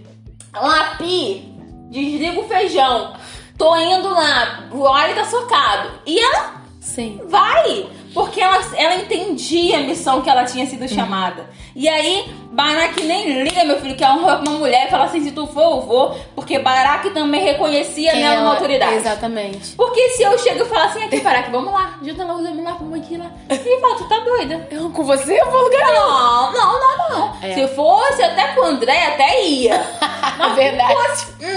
Lapi, 0.53 1.53
desliga 1.89 2.39
o 2.39 2.47
feijão. 2.47 3.13
Tô 3.57 3.75
indo 3.75 4.09
lá, 4.09 4.69
o 4.71 4.87
alho 4.87 5.15
tá 5.15 5.25
socado. 5.25 5.99
E 6.05 6.19
ela 6.19 6.61
Sim. 6.79 7.19
vai. 7.27 7.87
Porque 8.13 8.39
ela, 8.39 8.59
ela 8.75 8.95
entendia 8.95 9.79
a 9.79 9.81
missão 9.81 10.21
que 10.21 10.29
ela 10.29 10.43
tinha 10.45 10.65
sido 10.65 10.87
chamada. 10.87 11.49
E 11.79 11.87
aí, 11.87 12.25
Barak 12.51 13.03
nem 13.03 13.43
liga, 13.43 13.63
meu 13.63 13.79
filho, 13.79 13.95
que 13.95 14.03
é 14.03 14.09
uma 14.09 14.37
mulher 14.37 14.87
e 14.87 14.89
fala 14.89 15.03
assim: 15.03 15.21
se 15.23 15.29
tu 15.31 15.45
for, 15.45 15.61
eu 15.61 15.81
vou. 15.81 16.17
Porque 16.33 16.57
Barak 16.57 17.11
também 17.11 17.39
reconhecia 17.43 18.11
Quem 18.13 18.21
nela 18.21 18.35
uma 18.37 18.41
ela- 18.41 18.53
autoridade. 18.55 18.95
Exatamente. 18.95 19.75
Porque 19.75 20.09
se 20.09 20.23
eu 20.23 20.35
chego 20.39 20.63
e 20.63 20.65
falo 20.65 20.85
assim, 20.85 21.03
aqui, 21.03 21.19
Barak, 21.19 21.51
vamos 21.51 21.71
lá, 21.71 21.93
junta 22.01 22.23
lá, 22.25 22.33
vamos 22.33 22.63
lá, 22.63 22.71
vamos 22.71 22.99
aqui 22.99 23.15
lá. 23.15 23.27
E 23.47 23.79
fala, 23.79 23.95
tu 23.95 24.09
tá 24.09 24.19
doida? 24.21 24.67
Eu 24.71 24.89
com 24.89 25.03
você 25.03 25.39
eu 25.39 25.51
vou 25.51 25.61
lugar. 25.65 25.93
Não, 25.93 26.51
não, 26.51 26.79
não, 26.79 27.09
não. 27.19 27.37
É. 27.43 27.53
Se 27.53 27.67
fosse 27.75 28.23
até 28.23 28.47
com 28.55 28.61
o 28.61 28.65
André, 28.65 29.05
até 29.05 29.43
ia. 29.45 29.77
Na 30.39 30.49
verdade. 30.49 30.95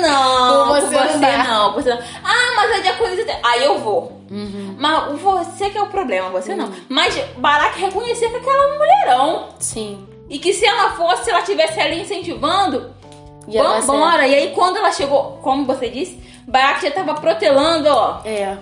Não, 0.02 0.64
Com 0.66 0.74
com 0.74 0.80
você 0.80 0.86
você, 0.98 1.26
não 1.48 1.72
você 1.72 1.88
não. 1.88 1.98
Ah, 2.22 2.52
mas 2.56 2.72
é 2.72 2.80
dia 2.82 2.92
15. 2.92 3.26
Aí 3.42 3.64
eu 3.64 3.78
vou. 3.78 4.19
Uhum. 4.30 4.76
Mas 4.78 5.20
você 5.20 5.70
que 5.70 5.76
é 5.76 5.82
o 5.82 5.88
problema, 5.88 6.30
você 6.30 6.54
não. 6.54 6.70
Mas 6.88 7.16
Barak 7.36 7.78
reconhecia 7.78 8.30
que 8.30 8.36
aquela 8.36 8.64
é 8.64 8.66
um 8.72 8.78
mulherão. 8.78 9.48
Sim. 9.58 10.06
E 10.28 10.38
que 10.38 10.52
se 10.52 10.64
ela 10.64 10.90
fosse, 10.92 11.24
se 11.24 11.30
ela 11.30 11.40
estivesse 11.40 11.80
ali 11.80 12.00
incentivando, 12.00 12.94
Ia 13.48 13.80
vambora. 13.80 14.26
E 14.28 14.34
aí 14.34 14.52
quando 14.54 14.76
ela 14.76 14.92
chegou, 14.92 15.38
como 15.42 15.64
você 15.64 15.88
disse, 15.88 16.20
Barak 16.46 16.82
já 16.82 16.90
tava 16.92 17.14
protelando, 17.14 17.88
ó. 17.88 18.20
É. 18.24 18.56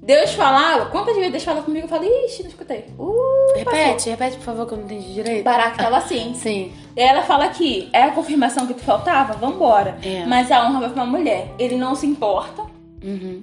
Deus 0.00 0.34
falava, 0.34 0.86
quantas 0.86 1.16
vezes 1.16 1.32
Deus 1.32 1.44
fala 1.44 1.62
comigo? 1.62 1.86
Eu 1.86 1.88
falei, 1.88 2.26
ixi, 2.26 2.42
não 2.42 2.50
escutei. 2.50 2.84
Uh, 2.98 3.56
Repete, 3.56 4.10
repete, 4.10 4.36
por 4.36 4.44
favor, 4.44 4.66
que 4.66 4.74
eu 4.74 4.78
não 4.78 4.84
entendi 4.84 5.14
direito. 5.14 5.42
Barak 5.42 5.78
tava 5.78 5.96
assim. 5.96 6.34
Sim. 6.36 6.72
Ela 6.94 7.22
fala 7.22 7.46
aqui, 7.46 7.88
é 7.90 8.02
a 8.02 8.10
confirmação 8.10 8.66
que 8.66 8.74
tu 8.74 8.82
faltava? 8.82 9.32
Vambora. 9.32 9.98
É. 10.04 10.26
Mas 10.26 10.52
a 10.52 10.66
honra 10.66 10.80
vai 10.80 10.90
pra 10.90 11.02
uma 11.02 11.18
mulher. 11.18 11.50
Ele 11.58 11.76
não 11.76 11.94
se 11.94 12.06
importa. 12.06 12.62
Uhum. 13.02 13.40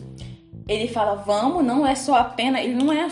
Ele 0.67 0.87
fala, 0.87 1.15
vamos, 1.15 1.63
não 1.63 1.85
é 1.85 1.95
só 1.95 2.15
a 2.15 2.23
pena. 2.23 2.61
Ele 2.61 2.73
não 2.73 2.91
é 2.91 3.09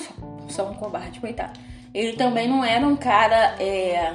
só, 0.47 0.69
um 0.69 0.73
covarde, 0.73 1.19
coitado. 1.19 1.59
Ele 1.93 2.13
também 2.13 2.47
não 2.47 2.63
era 2.63 2.85
um 2.85 2.95
cara, 2.95 3.55
é, 3.59 4.13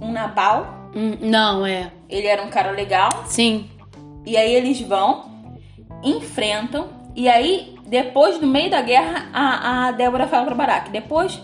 um 0.00 0.12
Nabal. 0.12 0.90
Hum, 0.94 1.16
não, 1.20 1.64
é. 1.64 1.90
Ele 2.08 2.26
era 2.26 2.42
um 2.42 2.50
cara 2.50 2.70
legal. 2.70 3.10
Sim. 3.26 3.68
E 4.24 4.36
aí 4.36 4.54
eles 4.54 4.80
vão, 4.80 5.24
enfrentam. 6.02 6.88
E 7.14 7.28
aí, 7.28 7.76
depois, 7.86 8.40
no 8.40 8.46
meio 8.46 8.70
da 8.70 8.82
guerra, 8.82 9.28
a, 9.32 9.86
a 9.86 9.92
Débora 9.92 10.26
fala 10.26 10.46
pra 10.46 10.54
Barack. 10.54 10.90
Depois, 10.90 11.40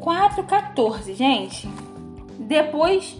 4,14, 0.00 1.14
gente. 1.14 1.68
Depois, 2.38 3.16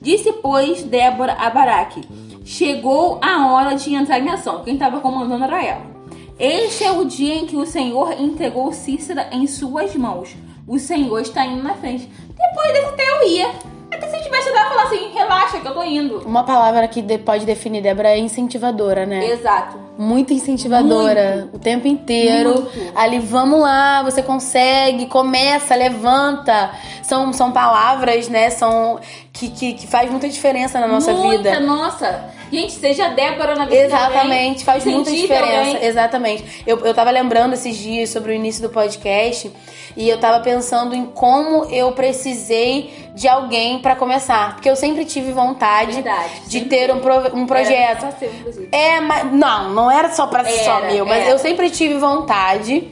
disse, 0.00 0.32
pois, 0.34 0.82
Débora 0.82 1.32
a 1.32 1.48
Baraque. 1.48 2.02
Chegou 2.44 3.20
a 3.22 3.52
hora 3.52 3.74
de 3.76 3.94
entrar 3.94 4.18
em 4.18 4.28
ação. 4.28 4.62
Quem 4.62 4.74
estava 4.74 5.00
comandando 5.00 5.44
era 5.44 5.64
ela. 5.64 5.97
Este 6.38 6.84
é 6.84 6.92
o 6.92 7.04
dia 7.04 7.34
em 7.34 7.46
que 7.46 7.56
o 7.56 7.66
Senhor 7.66 8.12
entregou 8.20 8.72
Cícera 8.72 9.28
em 9.32 9.46
suas 9.46 9.94
mãos. 9.96 10.36
O 10.66 10.78
Senhor 10.78 11.20
está 11.20 11.44
indo 11.44 11.62
na 11.62 11.74
frente. 11.74 12.08
Depois 12.28 12.72
desse 12.72 12.86
até 12.86 13.02
eu 13.10 13.28
ia. 13.28 13.50
Até 13.90 14.06
se 14.06 14.16
eu 14.16 14.22
tivesse 14.22 14.52
dado 14.52 14.68
falar 14.68 14.82
assim, 14.84 15.10
relaxa 15.14 15.58
que 15.60 15.66
eu 15.66 15.72
tô 15.74 15.82
indo. 15.82 16.18
Uma 16.26 16.44
palavra 16.44 16.86
que 16.86 17.00
de- 17.00 17.18
pode 17.18 17.46
definir 17.46 17.80
Débora 17.82 18.10
é 18.10 18.18
incentivadora, 18.18 19.06
né? 19.06 19.26
Exato. 19.30 19.78
Muito 19.96 20.32
incentivadora. 20.32 21.48
O 21.52 21.58
tempo 21.58 21.88
inteiro. 21.88 22.50
Muito. 22.50 22.70
Ali, 22.94 23.18
vamos 23.18 23.60
lá, 23.60 24.02
você 24.02 24.22
consegue, 24.22 25.06
começa, 25.06 25.74
levanta. 25.74 26.70
São, 27.02 27.32
são 27.32 27.50
palavras, 27.50 28.28
né? 28.28 28.50
São 28.50 29.00
que, 29.32 29.48
que, 29.48 29.72
que 29.72 29.86
faz 29.86 30.10
muita 30.10 30.28
diferença 30.28 30.78
na 30.78 30.86
nossa 30.86 31.12
muita, 31.14 31.42
vida. 31.54 31.60
nossa. 31.60 32.24
Gente, 32.50 32.72
seja 32.72 33.08
Débora 33.08 33.54
na 33.54 33.64
vida 33.64 33.76
Exatamente, 33.76 34.64
faz 34.64 34.84
muita 34.84 35.10
incentive 35.10 35.22
diferença. 35.28 35.70
alguém. 35.70 35.84
Exatamente. 35.84 36.62
Eu, 36.66 36.78
eu 36.84 36.94
tava 36.94 37.10
lembrando 37.10 37.52
esses 37.54 37.76
dias 37.76 38.10
sobre 38.10 38.32
o 38.32 38.34
início 38.34 38.62
do 38.62 38.70
podcast 38.70 39.50
e 39.96 40.08
eu 40.08 40.18
tava 40.18 40.40
pensando 40.40 40.94
em 40.94 41.04
como 41.06 41.64
eu 41.66 41.92
precisei 41.92 42.90
de 43.14 43.28
alguém 43.28 43.78
pra 43.80 43.94
começar. 43.96 44.54
Porque 44.54 44.68
eu 44.70 44.76
sempre 44.76 45.04
tive 45.04 45.32
vontade 45.32 45.92
Verdade. 45.94 46.30
de 46.46 46.60
ter 46.62 46.90
um, 46.92 47.00
pro- 47.00 47.36
um 47.36 47.46
projeto. 47.46 48.04
Era 48.06 48.12
ser, 48.16 48.32
inclusive. 48.40 48.68
É, 48.72 49.00
mas 49.00 49.30
não, 49.32 49.70
não 49.70 49.90
era 49.90 50.10
só 50.10 50.26
pra 50.26 50.44
ser 50.44 50.64
só 50.64 50.80
meu, 50.82 51.04
mas 51.04 51.22
era. 51.22 51.30
eu 51.30 51.38
sempre 51.38 51.68
tive 51.70 51.94
vontade. 51.98 52.88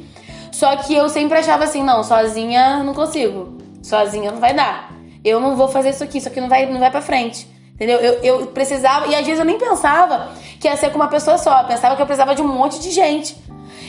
Só 0.53 0.75
que 0.77 0.95
eu 0.95 1.09
sempre 1.09 1.39
achava 1.39 1.65
assim, 1.65 1.83
não, 1.83 2.03
sozinha 2.03 2.83
não 2.83 2.95
consigo. 2.95 3.57
Sozinha 3.83 4.31
não 4.33 4.41
vai 4.41 4.55
dar. 4.55 4.91
Eu 5.25 5.39
não 5.41 5.55
vou 5.57 5.69
fazer 5.69 5.91
isso 5.91 6.03
aqui, 6.03 6.19
isso 6.19 6.29
aqui 6.29 6.41
não 6.41 6.49
vai, 6.49 6.67
não 6.67 6.81
vai 6.81 6.91
pra 6.91 7.03
frente. 7.03 7.47
Entendeu? 7.77 7.99
Eu, 7.99 8.15
eu 8.23 8.47
precisava, 8.47 9.07
e 9.07 9.15
às 9.15 9.25
vezes 9.25 9.39
eu 9.39 9.45
nem 9.45 9.59
pensava 9.59 10.31
que 10.59 10.67
ia 10.67 10.77
ser 10.77 10.89
com 10.89 10.97
uma 10.97 11.09
pessoa 11.09 11.37
só. 11.37 11.61
Eu 11.61 11.67
pensava 11.67 11.95
que 11.95 12.01
eu 12.01 12.07
precisava 12.07 12.35
de 12.35 12.41
um 12.41 12.49
monte 12.49 12.81
de 12.81 12.91
gente. 12.91 13.37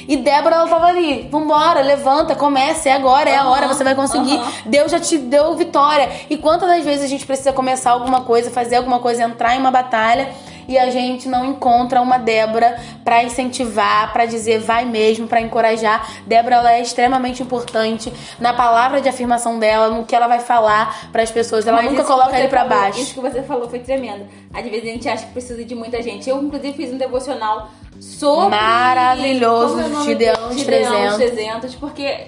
E 0.09 0.17
Débora, 0.17 0.55
ela 0.55 0.67
tava 0.67 0.87
ali, 0.87 1.27
vambora, 1.31 1.81
levanta, 1.81 2.35
comece, 2.35 2.89
é 2.89 2.93
agora, 2.93 3.29
é 3.29 3.35
a 3.35 3.47
hora, 3.47 3.67
você 3.67 3.83
vai 3.83 3.95
conseguir. 3.95 4.35
aham. 4.35 4.51
Deus 4.65 4.91
já 4.91 4.99
te 4.99 5.17
deu 5.17 5.55
vitória. 5.55 6.09
E 6.29 6.37
quantas 6.37 6.67
das 6.67 6.83
vezes 6.83 7.05
a 7.05 7.07
gente 7.07 7.25
precisa 7.25 7.53
começar 7.53 7.91
alguma 7.91 8.21
coisa, 8.21 8.51
fazer 8.51 8.75
alguma 8.75 8.99
coisa, 8.99 9.23
entrar 9.23 9.55
em 9.55 9.59
uma 9.59 9.71
batalha 9.71 10.29
e 10.67 10.77
a 10.77 10.89
gente 10.89 11.27
não 11.29 11.45
encontra 11.45 12.01
uma 12.01 12.17
Débora 12.17 12.77
pra 13.03 13.23
incentivar, 13.23 14.11
pra 14.11 14.25
dizer 14.25 14.59
vai 14.59 14.85
mesmo, 14.85 15.27
pra 15.27 15.39
encorajar. 15.41 16.07
Débora 16.25 16.55
ela 16.57 16.73
é 16.73 16.81
extremamente 16.81 17.41
importante 17.41 18.11
na 18.39 18.53
palavra 18.53 18.99
de 19.01 19.07
afirmação 19.07 19.57
dela, 19.59 19.89
no 19.89 20.05
que 20.05 20.15
ela 20.15 20.27
vai 20.27 20.39
falar 20.39 21.09
pras 21.11 21.31
pessoas. 21.31 21.65
Ela 21.65 21.81
Mas 21.81 21.91
nunca 21.91 22.03
coloca 22.03 22.37
ele 22.37 22.47
pra 22.47 22.63
falou- 22.65 22.77
baixo. 22.79 22.99
Isso 22.99 23.13
que 23.13 23.19
você 23.19 23.41
falou 23.43 23.69
foi 23.69 23.79
tremendo. 23.79 24.25
Às 24.53 24.63
vezes 24.63 24.83
a 24.83 24.91
gente 24.93 25.09
acha 25.09 25.25
que 25.25 25.31
precisa 25.33 25.63
de 25.63 25.75
muita 25.75 26.01
gente. 26.01 26.29
Eu, 26.29 26.41
inclusive, 26.43 26.73
fiz 26.75 26.91
um 26.93 26.97
devocional 26.97 27.69
sobre. 27.99 28.49
Maravilhoso, 28.49 29.79
é 29.79 29.83
Gideão 30.03 30.33
dele? 30.49 30.49
de 30.49 30.59
Gideão 30.59 30.91
300. 30.91 31.17
300, 31.17 31.75
porque 31.75 32.27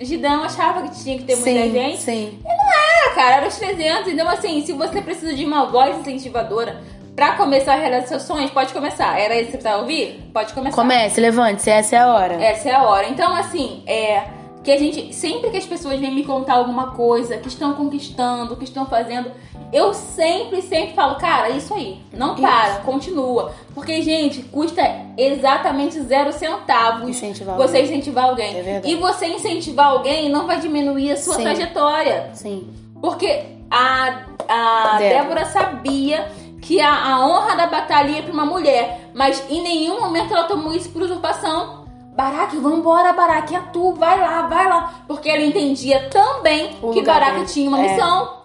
Gideão 0.00 0.42
achava 0.44 0.82
que 0.82 1.02
tinha 1.02 1.16
que 1.18 1.24
ter 1.24 1.36
muita 1.36 1.50
Sim, 1.62 1.72
gente. 1.72 2.02
sim. 2.02 2.38
Ah, 2.46 3.10
cara, 3.14 3.36
era 3.36 3.48
os 3.48 3.56
300. 3.56 4.12
Então, 4.12 4.28
assim, 4.28 4.64
se 4.64 4.72
você 4.72 5.00
precisa 5.00 5.34
de 5.34 5.44
uma 5.44 5.66
voz 5.66 5.96
incentivadora 5.98 6.80
pra 7.18 7.32
começar 7.32 7.72
a 7.72 7.76
realizar 7.76 8.06
seus 8.06 8.22
sonhos, 8.22 8.48
pode 8.52 8.72
começar. 8.72 9.18
Era 9.18 9.34
isso 9.34 9.46
que 9.46 9.50
você 9.50 9.58
precisava 9.58 9.82
ouvir? 9.82 10.30
Pode 10.32 10.54
começar. 10.54 10.76
Comece, 10.76 11.20
levante-se, 11.20 11.68
essa 11.68 11.96
é 11.96 11.98
a 11.98 12.14
hora. 12.14 12.34
Essa 12.34 12.68
é 12.68 12.72
a 12.72 12.84
hora. 12.84 13.08
Então, 13.08 13.34
assim, 13.34 13.82
é. 13.88 14.22
Que 14.62 14.70
a 14.70 14.78
gente. 14.78 15.12
Sempre 15.12 15.50
que 15.50 15.56
as 15.56 15.66
pessoas 15.66 15.98
vêm 15.98 16.14
me 16.14 16.22
contar 16.22 16.54
alguma 16.54 16.92
coisa, 16.92 17.36
que 17.36 17.48
estão 17.48 17.72
conquistando, 17.72 18.54
que 18.54 18.62
estão 18.62 18.86
fazendo, 18.86 19.32
eu 19.72 19.92
sempre, 19.94 20.62
sempre 20.62 20.94
falo, 20.94 21.16
cara, 21.16 21.50
isso 21.50 21.74
aí. 21.74 21.98
Não 22.12 22.36
para, 22.36 22.76
continua. 22.84 23.52
Porque, 23.74 24.00
gente, 24.00 24.42
custa 24.42 24.80
exatamente 25.16 26.00
zero 26.00 26.32
centavos 26.32 27.08
Incentivar 27.08 27.56
você 27.56 27.78
alguém. 27.78 27.82
incentivar 27.82 28.24
alguém. 28.26 28.58
É 28.58 28.62
verdade. 28.62 28.92
e 28.92 28.94
você 28.94 29.26
incentivar 29.26 29.86
alguém 29.86 30.28
não 30.28 30.46
vai 30.46 30.60
diminuir 30.60 31.10
a 31.10 31.16
sua 31.16 31.34
Sim. 31.34 31.42
trajetória. 31.42 32.30
Sim. 32.32 32.68
Porque 33.00 33.42
a, 33.68 34.22
a 34.48 34.98
Débora. 34.98 35.22
Débora. 35.22 35.44
sabia 35.46 36.37
que 36.68 36.80
a, 36.82 37.14
a 37.14 37.26
honra 37.26 37.56
da 37.56 37.66
batalha 37.66 38.10
ia 38.10 38.22
pra 38.22 38.30
uma 38.32 38.44
mulher, 38.44 39.08
mas 39.14 39.42
em 39.48 39.62
nenhum 39.62 39.98
momento 40.02 40.34
ela 40.34 40.44
tomou 40.44 40.74
isso 40.74 40.90
por 40.90 41.00
usurpação. 41.00 41.86
Baraque, 42.14 42.58
vambora, 42.58 43.12
Baraque, 43.14 43.56
é 43.56 43.60
tu, 43.72 43.94
vai 43.94 44.20
lá, 44.20 44.42
vai 44.42 44.68
lá. 44.68 44.92
Porque 45.08 45.30
ela 45.30 45.40
entendia 45.42 46.10
também 46.10 46.76
O 46.82 46.90
que 46.90 47.00
Baraque 47.02 47.46
tinha 47.46 47.68
uma 47.70 47.78
É. 47.78 47.88
missão. 47.88 48.36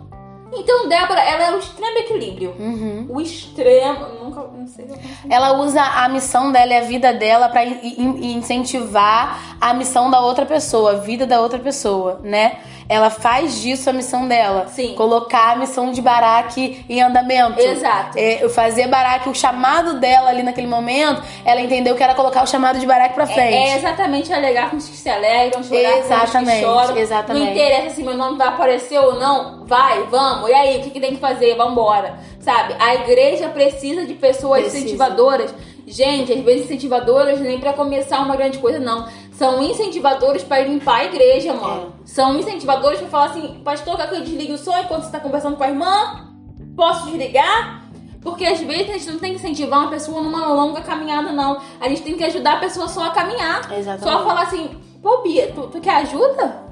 Então, 0.55 0.87
Débora, 0.87 1.19
ela 1.19 1.43
é 1.45 1.51
o 1.55 1.57
extremo 1.57 1.97
equilíbrio. 1.97 2.53
Uhum. 2.59 3.07
O 3.09 3.19
extremo. 3.19 4.05
Nunca. 4.23 4.41
Não 4.55 4.67
sei 4.67 4.87
se. 4.87 4.93
Ela 5.27 5.53
usa 5.57 5.81
a 5.81 6.07
missão 6.07 6.51
dela 6.51 6.71
e 6.73 6.77
a 6.77 6.81
vida 6.81 7.11
dela 7.11 7.51
in- 7.65 8.03
in- 8.03 8.37
incentivar 8.37 9.57
a 9.59 9.73
missão 9.73 10.11
da 10.11 10.19
outra 10.21 10.45
pessoa, 10.45 10.91
a 10.91 10.95
vida 10.95 11.25
da 11.25 11.41
outra 11.41 11.57
pessoa, 11.57 12.19
né? 12.23 12.59
Ela 12.89 13.09
faz 13.09 13.61
disso 13.61 13.89
a 13.89 13.93
missão 13.93 14.27
dela. 14.27 14.67
Sim. 14.67 14.93
Colocar 14.95 15.53
a 15.53 15.55
missão 15.55 15.91
de 15.91 16.01
Baraque 16.01 16.85
em 16.89 17.01
andamento. 17.01 17.59
Exato. 17.59 18.17
É, 18.17 18.47
fazer 18.49 18.87
Baraque, 18.87 19.29
o 19.29 19.35
chamado 19.35 19.99
dela 19.99 20.29
ali 20.29 20.43
naquele 20.43 20.67
momento, 20.67 21.21
ela 21.45 21.61
entendeu 21.61 21.95
que 21.95 22.03
era 22.03 22.13
colocar 22.13 22.43
o 22.43 22.47
chamado 22.47 22.79
de 22.79 22.85
Baraque 22.85 23.15
pra 23.15 23.25
frente. 23.25 23.53
É, 23.53 23.69
é 23.69 23.77
exatamente 23.77 24.31
alegar 24.33 24.69
com 24.69 24.77
os 24.77 24.87
que 24.87 24.95
se 24.95 25.09
alegram, 25.09 25.63
chorar 25.63 25.91
com 25.93 25.99
os 25.99 26.05
que 26.07 26.13
Exatamente, 26.13 26.61
choram. 26.61 26.97
exatamente. 26.97 27.45
Não 27.45 27.51
interessa 27.51 27.95
se 27.95 28.03
meu 28.03 28.15
nome 28.17 28.37
vai 28.37 28.47
aparecer 28.47 28.99
ou 28.99 29.15
não. 29.19 29.65
Vai, 29.65 30.03
vamos. 30.03 30.49
E 30.49 30.53
aí, 30.53 30.79
o 30.79 30.83
que, 30.83 30.89
que 30.91 30.99
tem 30.99 31.11
que 31.15 31.21
fazer? 31.21 31.55
Vambora. 31.55 32.15
Sabe? 32.39 32.75
A 32.79 32.95
igreja 32.95 33.47
precisa 33.49 34.05
de 34.05 34.13
pessoas 34.15 34.61
Precisa. 34.61 34.83
incentivadoras. 34.83 35.53
Gente, 35.85 36.31
às 36.31 36.39
vezes 36.41 36.65
incentivadoras 36.65 37.39
nem 37.41 37.59
pra 37.59 37.73
começar 37.73 38.19
uma 38.19 38.35
grande 38.35 38.57
coisa, 38.57 38.79
não. 38.79 39.05
São 39.33 39.63
incentivadores 39.63 40.43
pra 40.43 40.61
limpar 40.61 41.01
a 41.01 41.05
igreja, 41.05 41.53
mano. 41.53 41.93
É. 42.03 42.07
São 42.07 42.37
incentivadores 42.37 42.99
pra 42.99 43.07
falar 43.07 43.25
assim, 43.25 43.61
pastor, 43.63 43.97
quer 43.97 44.09
que 44.09 44.15
eu 44.15 44.21
desligue 44.21 44.53
o 44.53 44.57
som 44.57 44.77
enquanto 44.77 45.03
você 45.03 45.11
tá 45.11 45.19
conversando 45.19 45.57
com 45.57 45.63
a 45.63 45.69
irmã? 45.69 46.29
Posso 46.75 47.05
desligar? 47.05 47.83
Porque 48.21 48.45
às 48.45 48.59
vezes 48.61 48.89
a 48.89 48.93
gente 48.93 49.11
não 49.11 49.19
tem 49.19 49.31
que 49.31 49.39
incentivar 49.39 49.79
uma 49.79 49.89
pessoa 49.89 50.21
numa 50.21 50.47
longa 50.47 50.81
caminhada, 50.81 51.31
não. 51.31 51.59
A 51.81 51.89
gente 51.89 52.03
tem 52.03 52.15
que 52.15 52.23
ajudar 52.23 52.53
a 52.53 52.59
pessoa 52.59 52.87
só 52.87 53.05
a 53.05 53.09
caminhar. 53.09 53.59
Exatamente. 53.73 54.03
Só 54.03 54.23
falar 54.23 54.43
assim, 54.43 54.69
pô, 55.01 55.21
Bia, 55.21 55.51
tu, 55.53 55.67
tu 55.67 55.81
quer 55.81 55.95
ajuda? 55.97 56.63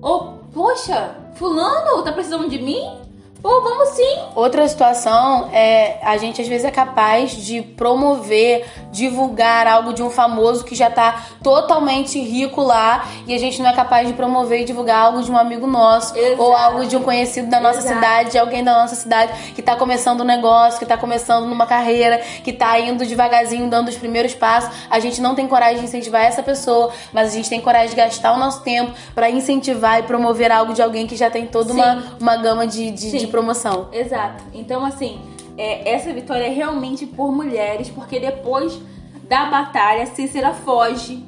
Ou, 0.00 0.38
poxa, 0.54 1.14
fulano, 1.34 2.02
tá 2.02 2.12
precisando 2.12 2.48
de 2.48 2.58
mim? 2.58 3.05
Pô, 3.42 3.60
vamos 3.60 3.90
sim. 3.90 4.18
Outra 4.34 4.66
situação 4.66 5.48
é 5.52 5.98
a 6.02 6.16
gente 6.16 6.40
às 6.40 6.48
vezes 6.48 6.64
é 6.64 6.70
capaz 6.70 7.32
de 7.32 7.62
promover 7.62 8.66
divulgar 8.90 9.66
algo 9.66 9.92
de 9.92 10.02
um 10.02 10.10
famoso 10.10 10.64
que 10.64 10.74
já 10.74 10.90
tá 10.90 11.26
totalmente 11.42 12.18
rico 12.18 12.62
lá 12.62 13.06
e 13.26 13.34
a 13.34 13.38
gente 13.38 13.60
não 13.62 13.70
é 13.70 13.72
capaz 13.74 14.08
de 14.08 14.14
promover 14.14 14.62
e 14.62 14.64
divulgar 14.64 15.06
algo 15.06 15.22
de 15.22 15.30
um 15.30 15.36
amigo 15.36 15.66
nosso 15.66 16.16
Exato. 16.16 16.42
ou 16.42 16.56
algo 16.56 16.86
de 16.86 16.96
um 16.96 17.02
conhecido 17.02 17.48
da 17.48 17.60
nossa 17.60 17.80
Exato. 17.80 17.94
cidade, 17.94 18.30
de 18.32 18.38
alguém 18.38 18.64
da 18.64 18.72
nossa 18.72 18.94
cidade 18.94 19.52
que 19.52 19.62
tá 19.62 19.76
começando 19.76 20.22
um 20.22 20.24
negócio, 20.24 20.78
que 20.78 20.86
tá 20.86 20.96
começando 20.96 21.46
numa 21.46 21.66
carreira, 21.66 22.18
que 22.42 22.52
tá 22.52 22.78
indo 22.80 23.04
devagarzinho, 23.04 23.68
dando 23.68 23.88
os 23.88 23.96
primeiros 23.96 24.34
passos. 24.34 24.74
A 24.90 24.98
gente 24.98 25.20
não 25.20 25.34
tem 25.34 25.46
coragem 25.46 25.78
de 25.78 25.84
incentivar 25.84 26.22
essa 26.24 26.42
pessoa, 26.42 26.90
mas 27.12 27.28
a 27.28 27.32
gente 27.32 27.48
tem 27.48 27.60
coragem 27.60 27.90
de 27.90 27.96
gastar 27.96 28.32
o 28.32 28.38
nosso 28.38 28.62
tempo 28.62 28.92
pra 29.14 29.28
incentivar 29.30 30.00
e 30.00 30.02
promover 30.04 30.50
algo 30.50 30.72
de 30.72 30.82
alguém 30.82 31.06
que 31.06 31.16
já 31.16 31.30
tem 31.30 31.46
toda 31.46 31.72
uma, 31.72 32.00
Sim. 32.00 32.02
uma 32.20 32.36
gama 32.36 32.66
de, 32.66 32.90
de. 32.90 33.25
De 33.26 33.30
promoção. 33.32 33.88
Exato. 33.92 34.42
Então, 34.54 34.84
assim, 34.84 35.20
é, 35.56 35.92
essa 35.92 36.12
vitória 36.12 36.44
é 36.44 36.50
realmente 36.50 37.06
por 37.06 37.32
mulheres, 37.32 37.88
porque 37.88 38.18
depois 38.18 38.80
da 39.28 39.46
batalha, 39.46 40.06
Cícera 40.06 40.52
foge 40.52 41.24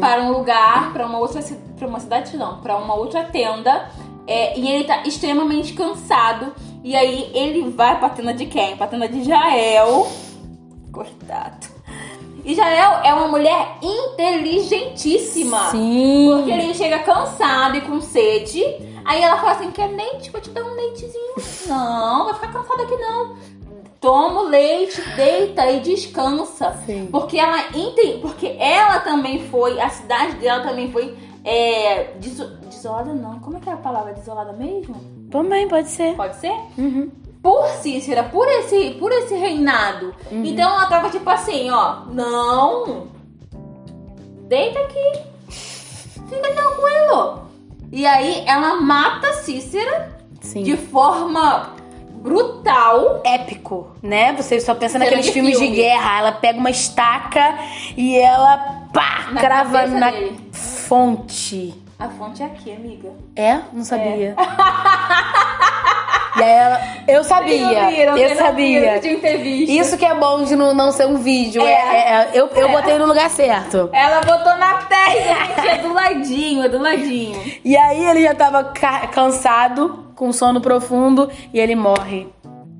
para 0.00 0.22
um 0.22 0.32
lugar, 0.32 0.92
para 0.92 1.06
uma 1.06 1.18
outra 1.18 1.42
para 1.76 1.88
uma 1.88 2.00
cidade 2.00 2.36
não, 2.36 2.60
para 2.60 2.76
uma 2.76 2.94
outra 2.94 3.24
tenda, 3.24 3.90
é, 4.26 4.58
e 4.58 4.70
ele 4.70 4.84
tá 4.84 5.02
extremamente 5.04 5.72
cansado. 5.72 6.54
E 6.84 6.96
aí 6.96 7.30
ele 7.34 7.70
vai 7.70 7.98
pra 7.98 8.08
tenda 8.08 8.34
de 8.34 8.46
quem? 8.46 8.76
Pra 8.76 8.86
tenda 8.86 9.08
de 9.08 9.22
Jael. 9.22 10.06
Coitado. 10.92 11.68
E 12.44 12.54
Jael 12.54 13.00
é 13.04 13.14
uma 13.14 13.28
mulher 13.28 13.76
inteligentíssima. 13.80 15.70
Sim. 15.70 16.30
Porque 16.34 16.50
ele 16.50 16.74
chega 16.74 16.98
cansado 17.00 17.76
e 17.76 17.80
com 17.82 18.00
sede. 18.00 18.64
Aí 19.04 19.22
ela 19.22 19.36
fala 19.38 19.52
assim: 19.52 19.70
quer 19.70 19.88
leite? 19.88 20.30
Vou 20.30 20.40
te 20.40 20.50
dar 20.50 20.62
um 20.62 20.74
leitezinho. 20.74 21.34
Não, 21.68 22.24
vai 22.26 22.34
ficar 22.34 22.52
cansado 22.52 22.82
aqui 22.82 22.96
não. 22.96 23.36
Toma 24.00 24.40
o 24.42 24.48
leite, 24.48 25.00
deita 25.14 25.70
e 25.70 25.80
descansa. 25.80 26.72
Sim. 26.84 27.08
Porque 27.10 27.38
ela 27.38 27.68
entende. 27.68 28.18
Porque 28.20 28.56
ela 28.58 28.98
também 29.00 29.46
foi, 29.48 29.80
a 29.80 29.88
cidade 29.88 30.36
dela 30.36 30.62
também 30.64 30.90
foi. 30.90 31.16
É, 31.44 32.14
deso- 32.20 32.56
desolada 32.68 33.12
não. 33.14 33.38
Como 33.40 33.56
é 33.56 33.60
que 33.60 33.68
é 33.68 33.72
a 33.72 33.76
palavra 33.76 34.12
desolada 34.12 34.52
mesmo? 34.52 34.94
Também 35.30 35.68
pode 35.68 35.88
ser. 35.88 36.14
Pode 36.16 36.36
ser? 36.36 36.52
Uhum. 36.78 37.10
Por 37.42 37.66
Cícera, 37.68 38.22
por 38.24 38.46
esse, 38.46 38.90
por 39.00 39.10
esse 39.10 39.34
reinado. 39.34 40.14
Então 40.30 40.68
ela 40.70 40.86
tava 40.86 41.10
tipo 41.10 41.28
assim, 41.28 41.70
ó. 41.70 42.04
Não. 42.06 43.08
Deita 44.48 44.78
aqui. 44.80 45.12
Fica 45.48 46.52
tranquilo. 46.54 47.42
E 47.92 48.06
aí 48.06 48.42
ela 48.46 48.80
mata 48.80 49.32
Cícera 49.34 50.18
Sim. 50.40 50.62
de 50.62 50.76
forma 50.78 51.74
brutal. 52.22 53.20
épico, 53.24 53.88
né? 54.02 54.32
Você 54.32 54.58
só 54.60 54.74
pensa 54.74 54.94
Cena 54.94 55.04
naqueles 55.04 55.26
de 55.26 55.32
filmes 55.32 55.58
filme. 55.58 55.70
de 55.76 55.82
guerra. 55.82 56.18
Ela 56.20 56.32
pega 56.32 56.58
uma 56.58 56.70
estaca 56.70 57.58
e 57.96 58.16
ela 58.16 58.86
pá, 58.92 59.28
Na 59.32 59.40
crava 59.40 59.86
na 59.86 60.10
dele. 60.10 60.40
fonte. 60.52 61.74
A 61.98 62.08
fonte 62.08 62.42
é 62.42 62.46
aqui, 62.46 62.72
amiga. 62.72 63.10
É? 63.36 63.60
Não 63.72 63.84
sabia. 63.84 64.34
e 66.42 66.44
aí 66.44 66.50
ela. 66.58 66.80
Eu 67.08 67.24
sabia. 67.24 67.86
Viram, 67.88 68.16
eu 68.16 68.36
sabia. 68.36 69.00
viram, 69.00 69.16
entrevista. 69.16 69.72
Isso 69.72 69.96
que 69.98 70.04
é 70.04 70.14
bom 70.14 70.42
de 70.44 70.54
não, 70.56 70.74
não 70.74 70.90
ser 70.92 71.06
um 71.06 71.16
vídeo. 71.16 71.62
É. 71.62 71.72
É, 71.72 72.12
é- 72.14 72.30
eu, 72.34 72.48
eu 72.48 72.68
botei 72.70 72.98
no 72.98 73.06
lugar 73.06 73.28
certo. 73.30 73.88
Ela 73.92 74.20
botou 74.20 74.56
na 74.56 74.72
gente. 74.82 75.62
É 75.72 75.78
do 75.78 75.92
ladinho, 75.92 76.64
é 76.64 76.68
do 76.68 76.78
ladinho. 76.78 77.40
E 77.64 77.76
aí 77.76 78.04
ele 78.04 78.22
já 78.22 78.34
tava 78.34 78.64
ca- 78.64 79.06
cansado, 79.08 80.06
com 80.14 80.32
sono 80.32 80.60
profundo, 80.60 81.30
e 81.52 81.58
ele 81.60 81.74
morre. 81.74 82.28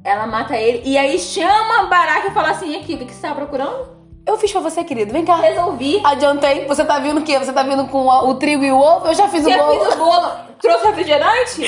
Ela 0.04 0.26
mata 0.26 0.56
ele. 0.56 0.82
E 0.84 0.98
aí 0.98 1.18
chama 1.18 1.80
a 1.80 1.86
Baraka 1.86 2.28
e 2.28 2.30
fala 2.32 2.50
assim: 2.50 2.74
aqui, 2.76 2.94
o 2.94 2.98
que 2.98 3.04
que 3.06 3.14
você 3.14 3.26
tá 3.26 3.34
procurando? 3.34 4.01
Eu 4.24 4.36
fiz 4.38 4.52
pra 4.52 4.60
você, 4.60 4.84
querido. 4.84 5.12
Vem 5.12 5.24
cá. 5.24 5.36
Resolvi. 5.36 6.00
Adiantei. 6.04 6.64
Você 6.66 6.84
tá 6.84 6.98
vindo 6.98 7.18
o 7.20 7.22
quê? 7.24 7.38
Você 7.38 7.52
tá 7.52 7.62
vindo 7.62 7.86
com 7.88 8.10
a- 8.10 8.22
o 8.24 8.34
trigo 8.36 8.64
e 8.64 8.70
o 8.70 8.78
ovo? 8.78 9.08
Eu 9.08 9.14
já 9.14 9.28
fiz 9.28 9.44
o 9.44 9.50
bolo. 9.50 9.80
fez 9.80 9.94
o 9.94 9.98
bolo, 9.98 10.30
trouxe 10.60 10.86
refrigerante? 10.86 11.62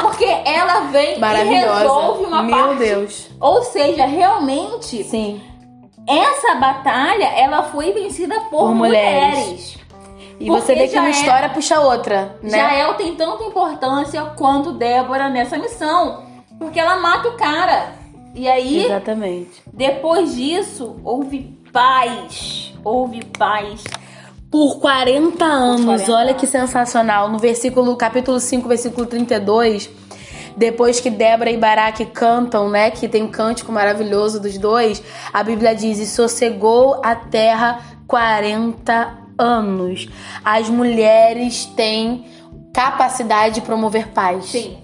Porque 0.00 0.24
ela 0.44 0.80
vem 0.92 1.18
e 1.18 1.44
resolve 1.44 2.24
uma 2.26 2.42
Meu 2.42 2.56
parte. 2.56 2.78
Deus. 2.78 3.28
Ou 3.40 3.62
seja, 3.64 4.06
realmente, 4.06 5.02
Sim. 5.04 5.40
essa 6.06 6.54
batalha, 6.54 7.24
ela 7.36 7.64
foi 7.64 7.92
vencida 7.92 8.38
por, 8.42 8.58
Por 8.68 8.74
mulheres. 8.74 9.38
mulheres. 9.38 9.78
E 10.38 10.46
Porque 10.46 10.60
você 10.60 10.74
vê 10.74 10.86
que 10.86 10.94
já 10.94 11.00
uma 11.00 11.08
é- 11.08 11.12
história 11.12 11.48
puxa 11.48 11.80
outra, 11.80 12.36
né? 12.42 12.58
Jael 12.58 12.94
tem 12.94 13.14
tanta 13.16 13.42
importância 13.42 14.22
quanto 14.36 14.72
Débora 14.72 15.28
nessa 15.30 15.56
missão. 15.58 16.22
Porque 16.58 16.78
ela 16.78 16.96
mata 16.96 17.28
o 17.28 17.36
cara. 17.36 17.94
E 18.34 18.46
aí, 18.46 18.84
Exatamente. 18.84 19.62
depois 19.72 20.34
disso, 20.36 21.00
houve 21.02 21.55
paz. 21.76 22.72
Houve 22.82 23.22
paz. 23.38 23.84
Por 24.50 24.80
40 24.80 25.44
anos, 25.44 25.84
40 25.84 26.12
olha 26.12 26.32
que 26.32 26.46
sensacional. 26.46 27.28
No 27.28 27.38
versículo, 27.38 27.94
capítulo 27.96 28.40
5, 28.40 28.66
versículo 28.66 29.04
32, 29.06 29.90
depois 30.56 31.00
que 31.00 31.10
Débora 31.10 31.50
e 31.50 31.58
Baraque 31.58 32.06
cantam, 32.06 32.70
né, 32.70 32.90
que 32.90 33.06
tem 33.06 33.24
um 33.24 33.30
cântico 33.30 33.70
maravilhoso 33.70 34.40
dos 34.40 34.56
dois, 34.56 35.02
a 35.30 35.42
Bíblia 35.42 35.74
diz: 35.74 35.98
"E 35.98 36.06
sossegou 36.06 36.98
a 37.04 37.14
terra 37.14 37.80
40 38.06 39.18
anos". 39.38 40.08
As 40.42 40.70
mulheres 40.70 41.66
têm 41.76 42.24
capacidade 42.72 43.56
de 43.56 43.60
promover 43.60 44.08
paz. 44.08 44.46
Sim, 44.46 44.78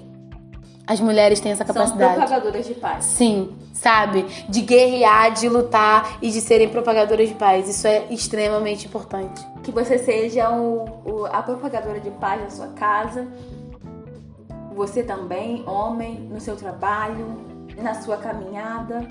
As 0.93 1.01
mulheres 1.01 1.41
têm 1.41 1.53
essa 1.53 1.65
são 1.65 1.75
capacidade. 1.75 2.15
propagadoras 2.17 2.67
de 2.67 2.75
paz. 2.75 3.05
Sim, 3.07 3.57
sabe? 3.73 4.27
De 4.49 4.61
guerrear, 4.61 5.33
de 5.33 5.49
lutar 5.49 6.19
e 6.21 6.31
de 6.31 6.41
serem 6.41 6.69
propagadoras 6.69 7.29
de 7.29 7.35
paz. 7.35 7.67
Isso 7.69 7.87
é 7.87 8.05
extremamente 8.11 8.87
importante. 8.87 9.41
Que 9.63 9.71
você 9.73 9.97
seja 9.99 10.51
o, 10.51 10.85
o- 11.05 11.27
a 11.27 11.43
propagadora 11.43 11.99
de 12.01 12.11
paz 12.11 12.43
na 12.43 12.51
sua 12.51 12.69
casa. 12.69 13.27
Você 14.75 15.03
também, 15.03 15.65
homem, 15.67 16.15
no 16.31 16.41
seu 16.41 16.57
trabalho, 16.57 17.27
na 17.81 17.95
sua 17.95 18.17
caminhada. 18.19 19.07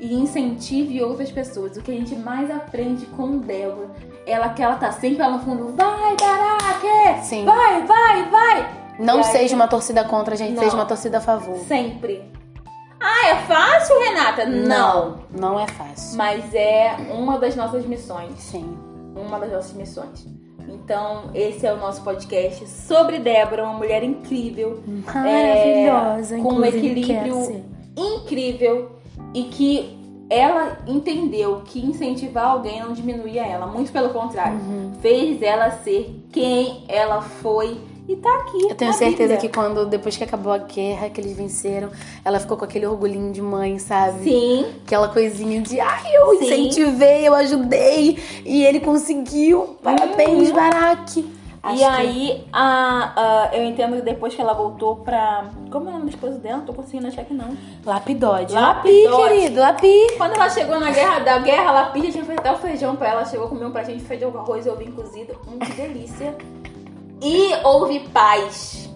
E 0.00 0.14
incentive 0.14 1.02
outras 1.02 1.30
pessoas. 1.30 1.76
O 1.76 1.82
que 1.82 1.90
a 1.90 1.94
gente 1.94 2.16
mais 2.16 2.50
aprende 2.50 3.04
com 3.06 3.38
Débora. 3.38 3.90
Ela 4.26 4.48
que 4.50 4.62
ela 4.62 4.76
tá 4.76 4.90
sempre 4.92 5.18
lá 5.18 5.30
no 5.30 5.40
fundo. 5.40 5.74
Vai, 5.76 6.16
Baraque! 6.16 7.22
Sim. 7.22 7.44
Vai, 7.44 7.84
vai, 7.86 8.30
vai! 8.30 8.79
Não 9.00 9.18
aí- 9.18 9.24
seja 9.24 9.54
uma 9.56 9.66
torcida 9.68 10.04
contra, 10.04 10.36
gente. 10.36 10.52
Não. 10.54 10.62
Seja 10.62 10.74
uma 10.76 10.86
torcida 10.86 11.18
a 11.18 11.20
favor. 11.20 11.56
Sempre. 11.66 12.22
Ah, 13.00 13.28
é 13.30 13.36
fácil, 13.46 13.98
Renata? 14.00 14.44
Não. 14.46 15.20
Não 15.30 15.58
é 15.58 15.66
fácil. 15.66 16.18
Mas 16.18 16.54
é 16.54 16.94
uma 17.12 17.38
das 17.38 17.56
nossas 17.56 17.84
missões. 17.86 18.32
Sim. 18.38 18.76
uma 19.16 19.38
das 19.40 19.50
nossas 19.52 19.72
missões. 19.72 20.26
Então, 20.68 21.30
esse 21.34 21.66
é 21.66 21.72
o 21.72 21.76
nosso 21.78 22.00
podcast 22.02 22.66
sobre 22.68 23.18
Débora, 23.18 23.64
uma 23.64 23.72
mulher 23.74 24.04
incrível, 24.04 24.80
Maravilhosa, 24.86 26.38
com 26.38 26.54
um 26.54 26.64
equilíbrio 26.64 27.06
quer 27.06 27.44
ser. 27.44 27.64
incrível 27.96 28.92
e 29.34 29.44
que 29.44 29.98
ela 30.30 30.78
entendeu 30.86 31.62
que 31.64 31.84
incentivar 31.84 32.44
alguém 32.52 32.80
não 32.80 32.92
diminuía 32.92 33.44
ela, 33.44 33.66
muito 33.66 33.90
pelo 33.90 34.10
contrário, 34.10 34.58
Uhum. 34.58 34.92
fez 35.00 35.42
ela 35.42 35.70
ser 35.72 36.24
quem 36.32 36.84
ela 36.88 37.20
foi 37.20 37.80
e 38.12 38.16
tá 38.16 38.28
aqui. 38.40 38.62
Eu 38.68 38.74
tenho 38.74 38.92
certeza 38.92 39.34
Bíblia. 39.34 39.36
que 39.38 39.48
quando, 39.48 39.86
depois 39.86 40.16
que 40.16 40.24
acabou 40.24 40.52
a 40.52 40.58
guerra, 40.58 41.08
que 41.10 41.20
eles 41.20 41.36
venceram, 41.36 41.90
ela 42.24 42.40
ficou 42.40 42.56
com 42.56 42.64
aquele 42.64 42.86
orgulhinho 42.86 43.32
de 43.32 43.40
mãe, 43.42 43.78
sabe? 43.78 44.24
Sim, 44.24 44.66
Aquela 44.86 45.08
coisinha 45.08 45.60
de, 45.62 45.78
ai, 45.80 46.02
eu 46.16 46.38
Sim. 46.38 46.44
incentivei, 46.44 47.26
eu 47.28 47.34
ajudei, 47.34 48.18
e 48.44 48.64
ele 48.64 48.80
conseguiu. 48.80 49.76
Parabéns, 49.82 50.48
Uhum. 50.50 50.54
Baraque. 50.54 51.40
Acho 51.62 51.74
e 51.76 51.78
que- 51.78 51.84
aí, 51.84 52.44
a, 52.50 53.12
a- 53.50 53.50
eu 53.56 53.62
entendo 53.64 53.94
que 53.96 54.00
depois 54.02 54.34
que 54.34 54.40
ela 54.40 54.54
voltou 54.54 54.96
pra. 54.96 55.50
Como 55.70 55.86
é 55.86 55.90
o 55.90 55.92
nome 55.92 56.04
do 56.06 56.08
esposo 56.08 56.38
dela? 56.38 56.56
Não 56.56 56.64
tô 56.64 56.72
conseguindo 56.72 57.06
achar 57.06 57.20
aqui 57.20 57.34
não. 57.34 57.54
Lapidode. 57.84 58.54
Lapidode. 58.54 59.06
Lapi, 59.06 59.28
querido, 59.34 59.60
lapi. 59.60 60.06
Quando 60.16 60.32
ela 60.36 60.48
chegou 60.48 60.80
na 60.80 60.90
guerra 60.90 61.18
da 61.18 61.38
guerra, 61.38 61.64
ela 61.68 61.84
pediu, 61.90 62.10
tinha 62.12 62.24
feito 62.24 62.38
até 62.40 62.50
o 62.50 62.56
feijão 62.56 62.96
pra 62.96 63.08
ela. 63.10 63.26
Chegou 63.26 63.44
a 63.44 63.48
comer 63.50 63.66
um 63.66 63.72
pratinho 63.72 63.98
de 63.98 64.04
feijão 64.04 64.32
com 64.32 64.38
arroz 64.38 64.64
e 64.64 64.70
ovinho 64.70 64.92
cozido. 64.92 65.34
Hum, 65.46 65.58
que 65.58 65.72
delícia. 65.72 66.34
E 67.22 67.52
houve 67.64 68.00
paz 68.08 68.88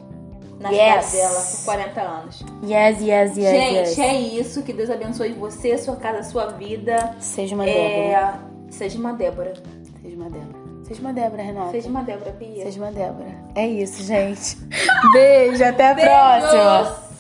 na 0.61 0.71
Yes. 0.71 1.05
cidade 1.07 1.17
dela 1.35 1.41
por 1.45 1.65
40 1.65 2.01
anos. 2.01 2.41
Yes, 2.65 3.01
yes, 3.01 3.37
yes, 3.37 3.51
Gente, 3.51 3.75
yes. 3.77 3.99
é 3.99 4.15
isso. 4.15 4.63
Que 4.63 4.73
Deus 4.73 4.89
abençoe 4.91 5.33
você, 5.33 5.77
sua 5.77 5.97
casa, 5.97 6.23
sua 6.31 6.47
vida. 6.47 7.15
Seja 7.21 7.55
uma 7.55 7.65
Débora. 7.65 7.83
É... 7.85 8.35
Seja 8.71 8.99
uma 8.99 9.13
Débora. 9.13 9.53
Seja 10.03 10.17
uma 10.17 10.31
Débora. 10.31 10.65
Seja 10.85 11.01
uma 11.01 11.13
Débora, 11.13 11.43
Renata. 11.43 11.71
Seja 11.71 11.89
uma 11.89 12.03
Débora, 12.03 12.31
Bia. 12.33 12.65
Seja 12.65 12.81
uma 12.81 12.93
Débora. 12.93 13.35
É 13.55 13.67
isso, 13.67 14.03
gente. 14.03 14.57
Beijo, 15.13 15.65
até 15.65 15.91
a 15.91 15.95
Beijos. 15.95 16.13
próxima. 16.13 17.14